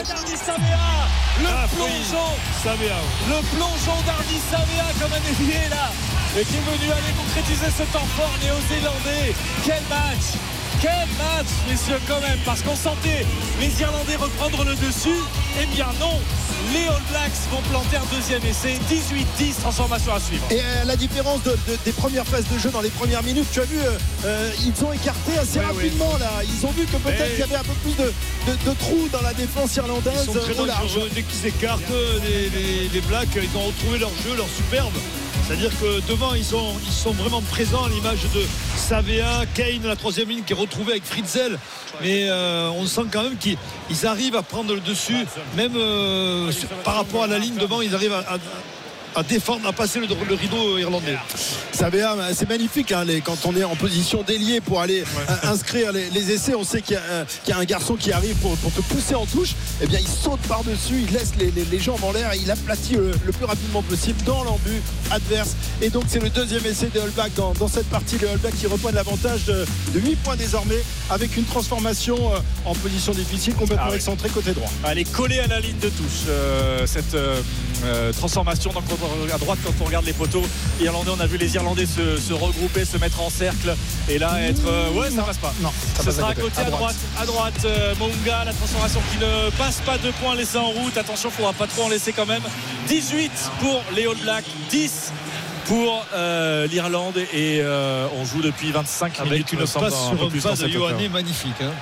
[0.05, 1.09] Dardy Savea,
[1.41, 2.31] le ah, plongeon,
[2.63, 2.97] Savea.
[3.29, 5.91] le plongeon d'Ardi Savea comme un évier là,
[6.39, 9.35] et qui est venu aller concrétiser ce temps fort néo-zélandais.
[9.65, 10.39] Quel match
[10.81, 13.27] quel match, messieurs, quand même, parce qu'on sentait
[13.61, 15.21] les Irlandais reprendre le dessus.
[15.61, 16.21] Eh bien non,
[16.73, 18.79] les All Blacks vont planter un deuxième essai.
[19.39, 20.45] 18-10, transformation à suivre.
[20.51, 21.41] Et euh, la différence
[21.85, 24.85] des premières phases de jeu dans les premières minutes, tu as vu, euh, euh, ils
[24.85, 26.31] ont écarté assez rapidement là.
[26.45, 29.35] Ils ont vu que peut-être qu'il y avait un peu plus de, trous dans la
[29.35, 30.29] défense irlandaise.
[30.29, 31.81] Ils sont très Dès qu'ils écartent
[32.25, 34.95] les, les Blacks, ils ont retrouvé leur jeu, leur superbe.
[35.47, 36.75] C'est-à-dire que devant, ils sont,
[37.13, 38.43] vraiment présents à l'image de
[38.77, 41.57] Savea, Kane, la troisième ligne qui est retrouvée avec Fritzel.
[42.03, 45.25] Mais euh, on sent quand même qu'ils arrivent à prendre le dessus,
[45.57, 46.51] même euh,
[46.85, 48.39] par rapport à la ligne devant, ils arrivent à
[49.23, 51.17] défendre, à passer le, rideau irlandais.
[51.73, 56.55] c'est magnifique hein, quand on est en position déliée pour aller euh, inscrire les, essais.
[56.55, 56.99] On sait qu'il
[57.49, 59.53] y, a un garçon qui arrive pour, te pousser en touche.
[59.81, 62.95] Et eh bien, il saute par-dessus, il laisse les, jambes en l'air et il aplatit
[62.95, 65.55] le, le plus rapidement possible dans l'embut adverse.
[65.83, 68.19] Et donc, c'est le deuxième essai des All Blacks dans, cette partie.
[68.19, 69.65] Les All Blacks qui reprennent l'avantage de,
[69.95, 74.71] 8 points désormais avec une transformation euh, en position difficile complètement ah excentrée côté droit.
[74.89, 77.15] Elle est collée à la ligne de touche, euh, cette
[78.17, 78.73] transformation.
[78.73, 78.85] Donc,
[79.33, 80.45] à droite quand on regarde les poteaux
[80.81, 83.75] irlandais on a vu les Irlandais se, regrouper se mettre en cercle
[84.09, 85.55] et là être euh, ouais ça passe pas.
[85.61, 85.71] Non
[86.03, 86.97] ce sera à côté à droite.
[87.19, 90.97] à droite, euh, Monga la transformation qui ne passe pas de points laissés en route.
[90.97, 92.43] Attention faudra pas trop en laisser quand même.
[92.89, 95.13] 18 pour les All Blacks 10
[95.67, 97.63] pour euh, l'Irlande et
[98.19, 101.73] on joue depuis 25 minutes une passe sur un pas de Ioanné magnifique hein.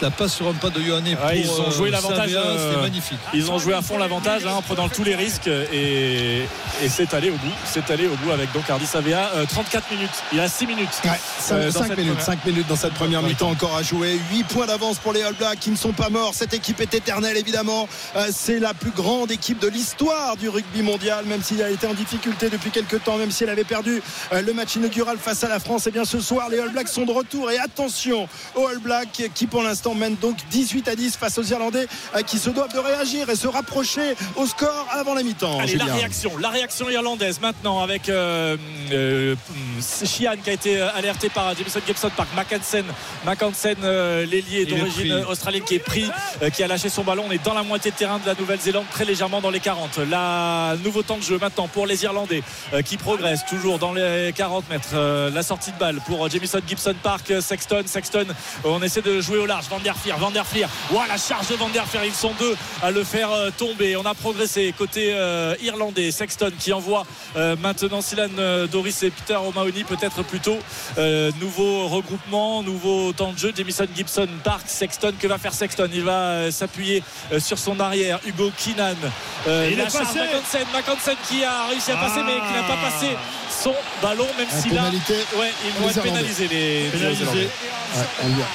[0.00, 2.30] La passe sur un pas de Yohanné ils ont joué l'avantage.
[2.30, 3.18] C'était magnifique.
[3.34, 6.42] Ils ont joué à fond l'avantage hein, en prenant tous les risques et,
[6.88, 7.52] c'est allé au bout.
[7.64, 9.30] C'est allé au bout avec donc Hardy Savea.
[9.48, 10.10] 34 minutes.
[10.32, 10.88] Il a 6 minutes.
[11.40, 14.18] 5, minutes, 5 minutes dans cette première mi-temps encore à jouer.
[14.32, 16.34] 8 points d'avance pour les All Blacks qui ne sont pas morts.
[16.34, 17.88] Cette équipe est éternelle évidemment.
[18.30, 21.94] c'est la plus grande équipe de l'histoire du rugby mondial, même s'il a été en
[21.94, 25.58] difficulté depuis quelques temps, même si elle avait perdu le match inaugural face à la
[25.58, 25.86] France.
[25.86, 27.50] Et eh bien ce soir, les All Blacks sont de retour.
[27.50, 31.42] Et attention aux All Blacks qui pour l'instant mènent donc 18 à 10 face aux
[31.42, 35.58] Irlandais euh, qui se doivent de réagir et se rapprocher au score avant la mi-temps.
[35.60, 38.56] Allez, la réaction, la réaction irlandaise maintenant avec euh,
[38.92, 39.34] euh
[40.18, 42.84] qui a été alerté par Jameson Gibson, par Mackensen,
[43.24, 46.10] Mackensen l'ailier d'origine australienne qui est pris,
[46.52, 47.24] qui a lâché son ballon.
[47.28, 49.98] On est dans la moitié de terrain de la Nouvelle-Zélande, très légèrement dans les 40.
[50.10, 52.42] La nouveau temps de jeu maintenant pour les Irlandais
[52.88, 54.88] qui progresse toujours dans les 40 mètres.
[54.94, 57.82] Euh, la sortie de balle pour Jamison Gibson Park, Sexton.
[57.84, 58.24] Sexton,
[58.64, 59.66] on essaie de jouer au large.
[59.68, 60.68] Van der Fier, Van der Fier.
[60.90, 62.02] Voilà, la charge de Van der Fier.
[62.06, 63.28] Ils sont deux à le faire
[63.58, 63.94] tomber.
[63.96, 65.14] On a progressé côté
[65.62, 66.10] irlandais.
[66.10, 67.04] Sexton qui envoie
[67.36, 68.28] maintenant Silan
[68.72, 70.58] Doris et Peter O'Mahony, peut-être plutôt.
[71.40, 73.52] nouveau regroupement, nouveau temps de jeu.
[73.54, 75.12] Jamison Gibson Park, Sexton.
[75.20, 75.90] Que va faire Sexton?
[75.92, 77.02] Il va s'appuyer
[77.38, 78.18] sur son arrière.
[78.26, 78.94] Hugo Kinan.
[79.46, 80.20] il la est charge passé.
[80.72, 82.90] Mackensen, qui a réussi à passer, mais qui n'a pas Ah.
[82.90, 83.16] passé
[83.62, 87.24] son ballon, même si là, pénalité ouais, ils vont être pénalisés les Pénalisé.
[87.24, 87.48] Néo-Zélandais.
[87.96, 88.46] Ouais, on y va.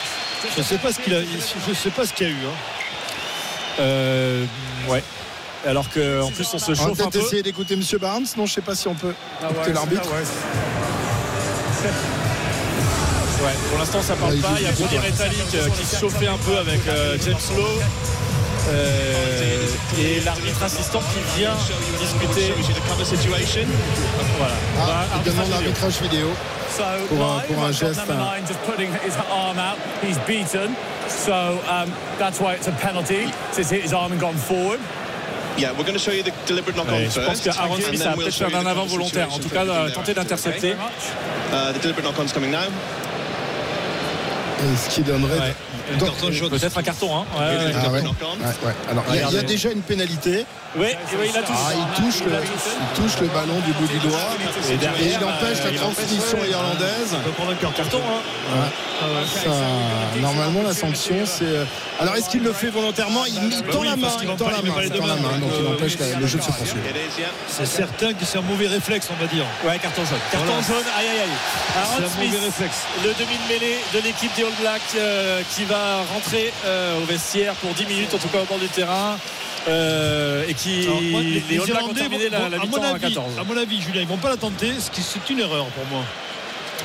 [0.58, 1.20] Je sais pas ce qu'il a.
[1.22, 2.38] Je sais pas ce qu'il y a eu.
[2.46, 2.56] hein.
[3.80, 4.46] Euh,
[4.88, 5.04] ouais.
[5.66, 7.20] Alors qu'en plus on se On va chauffe un peut-être peu.
[7.20, 8.26] essayer d'écouter Monsieur Barnes.
[8.38, 9.14] Non, je sais pas si on peut
[9.50, 10.10] écouter l'arbitre.
[13.44, 14.54] Ouais, pour l'instant ça parle pas.
[14.58, 15.02] Il y a Brody pas.
[15.02, 17.82] Metallic euh, qui se chauffait un peu avec euh, James Lowe.
[18.70, 19.68] Euh,
[19.99, 21.51] et l'arbitre assistant qui vient
[21.99, 22.53] discuter.
[24.38, 24.53] Voilà.
[24.80, 26.30] Ah, Bah, il demande l'arbitrage vidéo.
[26.76, 28.36] So Pour un- pour un geste, number hein.
[28.38, 29.78] nine just putting his arm out.
[30.01, 30.74] He's beaten.
[31.07, 31.32] So
[31.70, 33.28] um, that's why it's a penalty.
[33.55, 34.80] He's hit his arm and gone forward.
[35.55, 37.43] Yeah, we're going to show you the deliberate knock on Ouais, je pense first.
[37.43, 39.28] qu'Aaron Smith a peut-être fait un avant volontaire.
[39.32, 40.72] En tout cas, euh, tenter d'intercepter.
[40.72, 42.57] Uh, the deliberate knock on's coming now.
[44.64, 45.38] Et ce qui donnerait.
[45.38, 45.53] Ouais.
[46.60, 47.16] Peut-être un carton.
[47.18, 47.26] Hein.
[47.36, 47.74] Ouais, ouais.
[47.74, 48.04] Deliberate
[48.44, 48.74] Ah ouais.
[48.90, 50.46] Alors, il y a- déjà une pénalité.
[50.76, 51.60] Ouais, ouais, il a touché.
[51.68, 54.18] Ah, il touche, le, il touche le ballon du bout du doigt.
[54.72, 57.10] Et derrière, Et il empêche euh, la il transmission irlandaise.
[57.14, 57.76] Il va prendre un carton.
[57.84, 59.08] Carton, hein.
[59.44, 59.50] Ça,
[60.20, 61.46] normalement, la sanction, c'est.
[61.46, 61.66] euh,
[62.00, 63.24] Alors, est-ce qu'il le fait volontairement?
[63.28, 64.08] Il, il tend oui, la main.
[64.22, 64.72] Il tend la main.
[64.90, 66.86] tend la donc il donc, empêche la- le jeu de se poursuivre.
[67.48, 69.46] C'est certain que c'est un mauvais réflexe, on va dire.
[69.64, 70.18] Ouais, carton jaune.
[70.32, 70.62] Carton Voilà.
[70.68, 71.30] jaune, aïe aïe aïe.
[71.78, 72.78] Aaron Smith, mauvais réflexe.
[73.04, 77.74] le demi-mêlée de l'équipe des All Blacks euh, qui va rentrer euh, au vestiaire pour
[77.74, 79.18] 10 minutes, en tout cas au bord du terrain.
[79.68, 83.14] Euh, et qui Alors, moi, les, Irlandais terminé la, la à, mon mi-temps à avis,
[83.14, 83.39] 14.
[83.39, 85.86] à mon avis, Julien, ils vont pas la tenter, ce qui c'est une erreur pour
[85.88, 86.03] moi.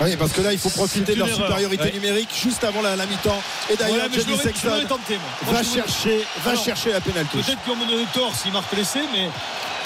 [0.00, 1.46] Oui, parce que là, il faut profiter de leur erreur.
[1.46, 1.92] supériorité Ouais.
[1.92, 3.42] numérique juste avant la, la mi-temps.
[3.70, 5.22] Et d'ailleurs, Ouais, je Sexton l'aurais tenté, moi.
[5.44, 7.38] Moi, va chercher, va Alors, chercher la pénalité.
[7.38, 9.28] Peut-être qu'on me donne tort s'il marque l'essai, mais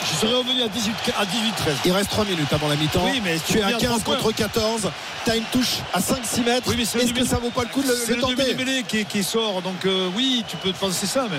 [0.05, 1.29] je serais revenu à 18 à 18-13.
[1.87, 3.05] Il reste 3 minutes avant la mi-temps.
[3.05, 4.91] Oui, mais tu es à bien 15 trois contre 14.
[5.25, 6.69] Tu as une touche à 5-6 mètres.
[6.69, 8.21] Oui, mais c'est le Est-ce que ça vaut pas le coup de le, C'est le
[8.21, 11.39] tenter qui, qui sort, donc euh, oui, tu peux penser ça, mais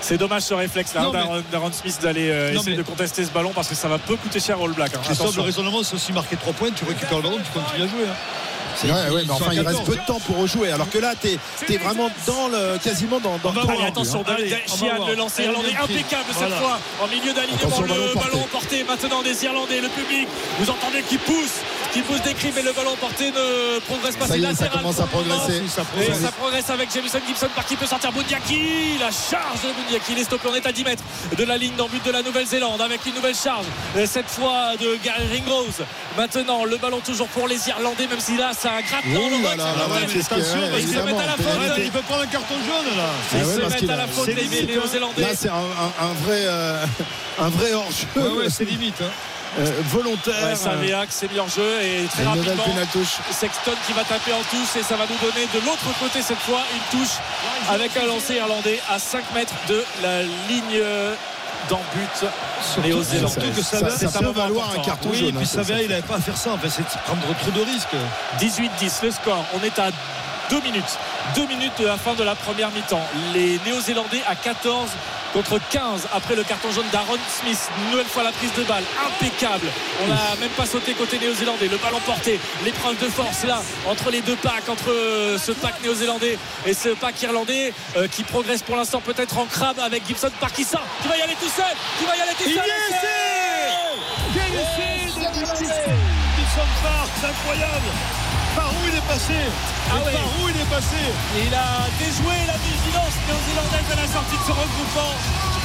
[0.00, 3.24] C'est dommage ce réflexe là Non, mais- d'Aaron Smith d'aller euh, essayer mais- de contester
[3.24, 4.94] ce ballon parce que ça va peu coûter cher All Blacks.
[4.94, 5.00] hein.
[5.02, 5.42] Christophe, le Attention.
[5.62, 8.04] raisonnement, c'est aussi marquer 3 points, tu récupères le ballon, tu continues à jouer.
[8.08, 8.14] hein.
[8.76, 9.86] C'est- Ouais, ouais, mais enfin, il reste 14.
[9.88, 10.70] peu de temps pour rejouer.
[10.70, 11.26] Alors que là, tu
[11.74, 14.34] es, vraiment dans le, quasiment dans, le Allez, attention, hein.
[14.36, 15.08] Allez, David on va Sheehan, voir.
[15.08, 16.56] le lancer irlandais impeccable cette Voilà.
[16.58, 18.30] fois en milieu d'alignement Attention, le ballon porté.
[18.30, 20.28] ballon porté maintenant des Irlandais le public
[20.60, 21.58] vous entendez qui pousse
[21.98, 25.00] qui pousse des cris mais le ballon porté ne progresse pas Ça est, ça commence
[25.00, 25.62] à progresser.
[25.68, 26.20] Ça et progresse.
[26.22, 30.18] ça progresse avec Jamison Gibson par qui peut sortir Bundiaki la charge de Bundiaki il
[30.20, 31.02] est stoppé on est à 10 mètres
[31.36, 34.76] de la ligne d'en but de la Nouvelle-Zélande avec une nouvelle charge euh, cette fois
[34.80, 35.82] de Gary Ringrose
[36.16, 39.42] maintenant le ballon toujours pour les Irlandais même si là ça gratte dans le là
[39.42, 39.94] box là Irlandais.
[39.94, 41.50] là, ouais, qu'est-ce qu'il y a, attention, ouais, parce qu'ils se mettent à la évidemment,
[41.50, 41.60] faute.
[41.62, 41.82] pénalité.
[41.84, 43.02] il peut prendre un carton jaune là.
[43.08, 45.52] Ah Ils ouais, se mettent à la faute c'est les limite, Néo-Zélandais Là, c'est un,
[45.54, 46.84] un- un vrai, euh,
[47.40, 48.94] un vrai hors-jeu Ouais, ouais, c'est limite.
[49.02, 49.10] hein.
[49.58, 50.46] Euh, volontaire.
[50.46, 52.64] Ouais, Savéac s'est mis en jeu et très Et rapidement.
[53.30, 56.38] Sexton qui va taper en touche et ça va nous donner de l'autre côté cette
[56.38, 57.16] fois une touche
[57.70, 60.82] avec un lancer irlandais à 5 mètres de la ligne
[61.68, 63.30] d'en but néo-zélandais.
[63.40, 65.32] Surtout que Ça, ça, ça c'est peut valoir un carton Oui, jaune.
[65.34, 65.80] puis hein, ça.
[65.80, 66.52] il n'avait pas à faire ça.
[66.52, 67.88] En fait, c'est de prendre trop de risques.
[68.40, 69.44] 18-10 le score.
[69.54, 69.90] On est à
[70.50, 70.98] 2 minutes.
[71.34, 73.06] 2 minutes de la fin de la première mi-temps.
[73.34, 74.88] Les Néo-Zélandais à 14
[75.32, 77.58] contre 15 après le carton jaune d'Aaron Smith.
[77.90, 78.84] Nouvelle fois la prise de balle.
[79.06, 79.66] Impeccable.
[80.02, 81.68] On n'a même pas sauté côté néo-zélandais.
[81.68, 82.40] Le ballon porté.
[82.64, 86.90] L'épreuve de force là entre les deux packs, entre euh, ce pack néo-zélandais et ce
[86.90, 91.16] pack irlandais euh, qui progresse pour l'instant peut-être en crabe avec Gibson Parkinson qui va
[91.16, 91.76] y aller tout seul.
[91.98, 92.64] Qui va y aller tout Il seul.
[92.64, 92.68] est,
[94.54, 95.34] essai de
[96.38, 98.27] Gibson Park, incroyable.
[98.58, 99.38] Par où il est passé
[99.90, 100.12] Ah ouais.
[100.18, 100.98] Par où il est passé
[101.38, 105.14] Et il a déjoué la vigilance néo-zélandaise à la sortie de ce regroupement.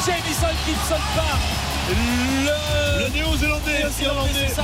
[0.05, 1.41] Jamison Gibson Park.
[1.89, 3.83] Le, Le néo-zélandais.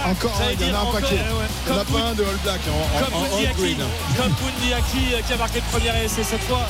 [0.06, 1.18] Encore un, il y en a un paquet.
[1.20, 3.30] Il y en a Comme pas un de All Black en, en, comme en- en
[3.30, 3.78] Bundiaki, green.
[4.18, 6.68] comme Bundiaki qui a marqué le premier essai cette fois.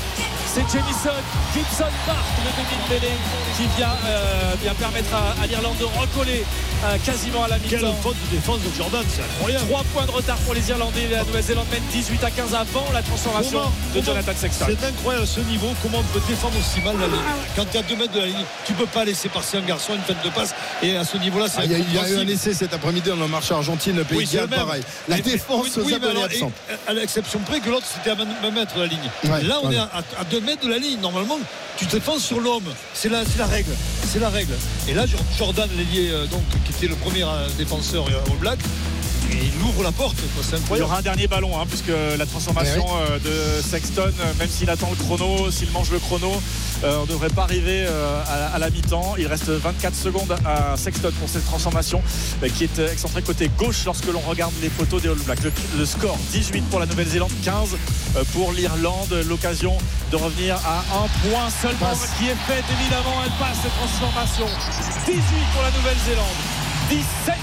[0.51, 1.13] C'est Jamison
[1.53, 3.17] Gibson Park, le demi de mêlée,
[3.55, 6.43] qui vient, euh, vient permettre à, à l'Irlande de recoller
[6.85, 7.93] euh, quasiment à la Quelle mi-temps.
[8.01, 9.65] faute de défense de Jordan, c'est incroyable.
[9.69, 12.85] 3 points de retard pour les Irlandais et la Nouvelle-Zélande mène 18 à 15 avant
[12.93, 14.65] la transformation Comment- de Jonathan Sexton.
[14.69, 17.19] C'est incroyable à ce niveau comment on peut défendre aussi mal la ligne.
[17.55, 19.61] Quand tu es à 2 mètres de la ligne, tu peux pas laisser passer un
[19.61, 20.55] garçon une tête de passe.
[20.81, 22.53] Et à ce niveau-là, c'est Ah, Il y, a- il y a eu un essai
[22.55, 24.81] cet après-midi dans le marché Argentine, le Pays Oui, de pareil.
[25.07, 26.51] La Mais- défense oui, aux oui, mais absents.
[26.71, 29.09] et- à l'exception près que l'autre c'était à 20 mètres de la ligne.
[29.25, 29.75] Ouais, Là, on ouais.
[29.75, 29.89] est à,
[30.19, 30.99] à 2 mètres de la ligne.
[31.01, 31.39] Normalement,
[31.77, 32.63] tu te défends sur l'homme.
[32.93, 33.71] C'est la, la règle.
[34.05, 34.53] C'est la règle.
[34.87, 35.05] Et là,
[35.37, 38.59] Jordan, l'ailier, euh, donc, qui était le premier euh, défenseur euh, All Black,
[39.31, 40.17] et il ouvre la porte.
[40.71, 44.49] Il y aura un dernier ballon, hein, puisque la transformation euh, de Sexton, euh, même
[44.49, 46.31] s'il attend le chrono, s'il mange le chrono,
[46.83, 49.15] euh, on ne devrait pas arriver euh, à, à la mi-temps.
[49.17, 52.01] Il reste 24 secondes à Sexton pour cette transformation
[52.43, 55.43] euh, qui est excentrée côté gauche lorsque l'on regarde les poteaux des All Blacks.
[55.43, 57.75] Le, le score 18 pour la Nouvelle-Zélande, 15
[58.15, 59.13] euh, pour l'Irlande.
[59.27, 59.77] L'occasion
[60.11, 62.09] de revenir à un point seulement Passe.
[62.17, 63.15] qui est faite évidemment.
[63.25, 64.47] Elle passe cette transformation.
[65.05, 65.21] 18
[65.53, 66.39] pour la Nouvelle-Zélande,
[66.89, 67.35] 17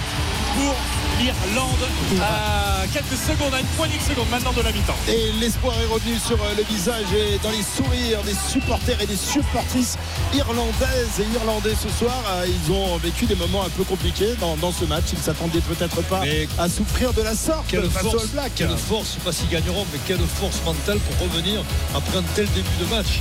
[0.56, 0.74] pour
[1.18, 1.88] l'Irlande
[2.22, 4.96] à quelques secondes, à une poignée de secondes maintenant de la mi-temps.
[5.08, 9.06] Et l'espoir est revenu sur euh, le visage et dans les sourires des supporters et
[9.06, 9.96] des supportrices
[10.34, 12.14] irlandaises et irlandais ce soir.
[12.30, 15.04] Euh, Ils ont vécu des moments un peu compliqués dans, dans ce match.
[15.12, 18.28] Ils ne s'attendaient peut-être pas Mais- à souffrir de la sorte Quelle face force, All
[18.30, 18.52] Blacks.
[18.54, 21.60] quelle force, je sais pas s'ils gagneront, mais quelle force mentale pour revenir
[21.94, 23.20] après un tel début de match.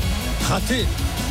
[0.50, 0.86] Raté,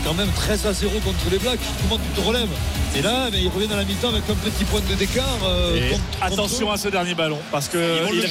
[0.04, 1.60] quand même 13 à 0 contre les Blacks.
[1.82, 2.48] Comment tu te relèves
[2.96, 5.24] Et là, mais ils reviennent à la mi-temps avec un petit point de d'écart.
[5.44, 7.68] euh, contre- attention à ce dernier ballon parce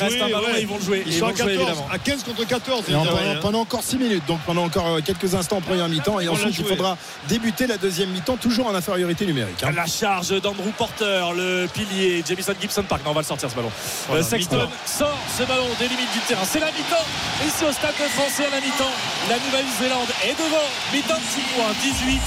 [0.02, 0.60] reste jouer, un ballon ouais.
[0.60, 1.04] et ils vont le jouer.
[1.06, 1.88] Ils Ils sont vont à le jouer 14, évidemment.
[1.92, 2.84] à 15 contre 14.
[2.90, 3.36] Et en- pendant, hein.
[3.42, 6.20] pendant encore 6 minutes, donc pendant encore euh, quelques instants en première mi-temps.
[6.20, 6.98] Et ensuite, il faudra
[7.28, 9.64] débuter la deuxième mi-temps, toujours en infériorité numérique.
[9.64, 9.72] hein.
[9.76, 13.02] La charge d'Andrew Porter, le pilier, Jamison Gibson Park.
[13.06, 13.72] Non, on va le sortir ce ballon.
[14.08, 16.44] Voilà, Euh, Sexton sort ce ballon des limites du terrain.
[16.50, 17.06] C'est la mi-temps.
[17.46, 18.92] Ici au stade de français à la mi-temps.
[19.30, 20.68] La Nouvelle-Zélande est devant.
[20.94, 21.74] Mi-temps de 6 points.
[21.82, 22.22] 18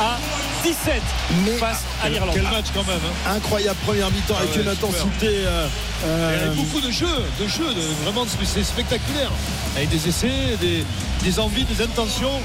[0.00, 0.18] à
[0.62, 1.02] 17
[1.44, 2.30] Mais face à l'Irlande.
[2.34, 2.96] Quel match quand même.
[3.26, 3.34] hein.
[3.36, 4.88] incroyable première mi-temps avec Ah ouais, une super.
[4.88, 5.26] intensité.
[5.28, 5.66] euh,
[6.02, 7.06] Il y euh, avait beaucoup de jeux,
[7.40, 9.30] de jeux, de- vraiment c'est spectaculaire.
[9.76, 10.84] Avec des essais, des,
[11.22, 12.40] des envies, des intentions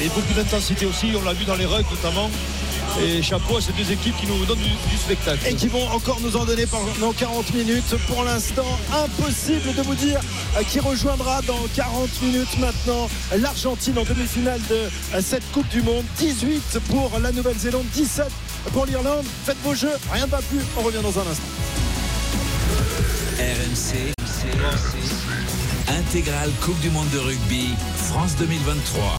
[0.00, 1.12] et beaucoup d'intensité aussi.
[1.20, 2.30] On l'a vu dans les rugs notamment.
[3.02, 5.40] Et chapeau à ces deux équipes qui nous donnent du, du spectacle.
[5.46, 7.94] et qui vont encore nous en donner pendant 40 minutes.
[8.08, 10.20] Pour l'instant, impossible de vous dire
[10.56, 13.08] euh, qui rejoindra dans 40 minutes maintenant
[13.38, 16.04] l'Argentine en demi-finale de euh, cette Coupe du Monde.
[16.18, 18.26] 18 pour la Nouvelle-Zélande, 17
[18.72, 19.24] pour l'Irlande.
[19.44, 20.60] Faites vos jeux, rien ne va plus.
[20.78, 21.48] On revient dans un instant.
[23.38, 24.12] RMC.
[25.88, 29.02] Intégrale Coupe du Monde de rugby, France 2023.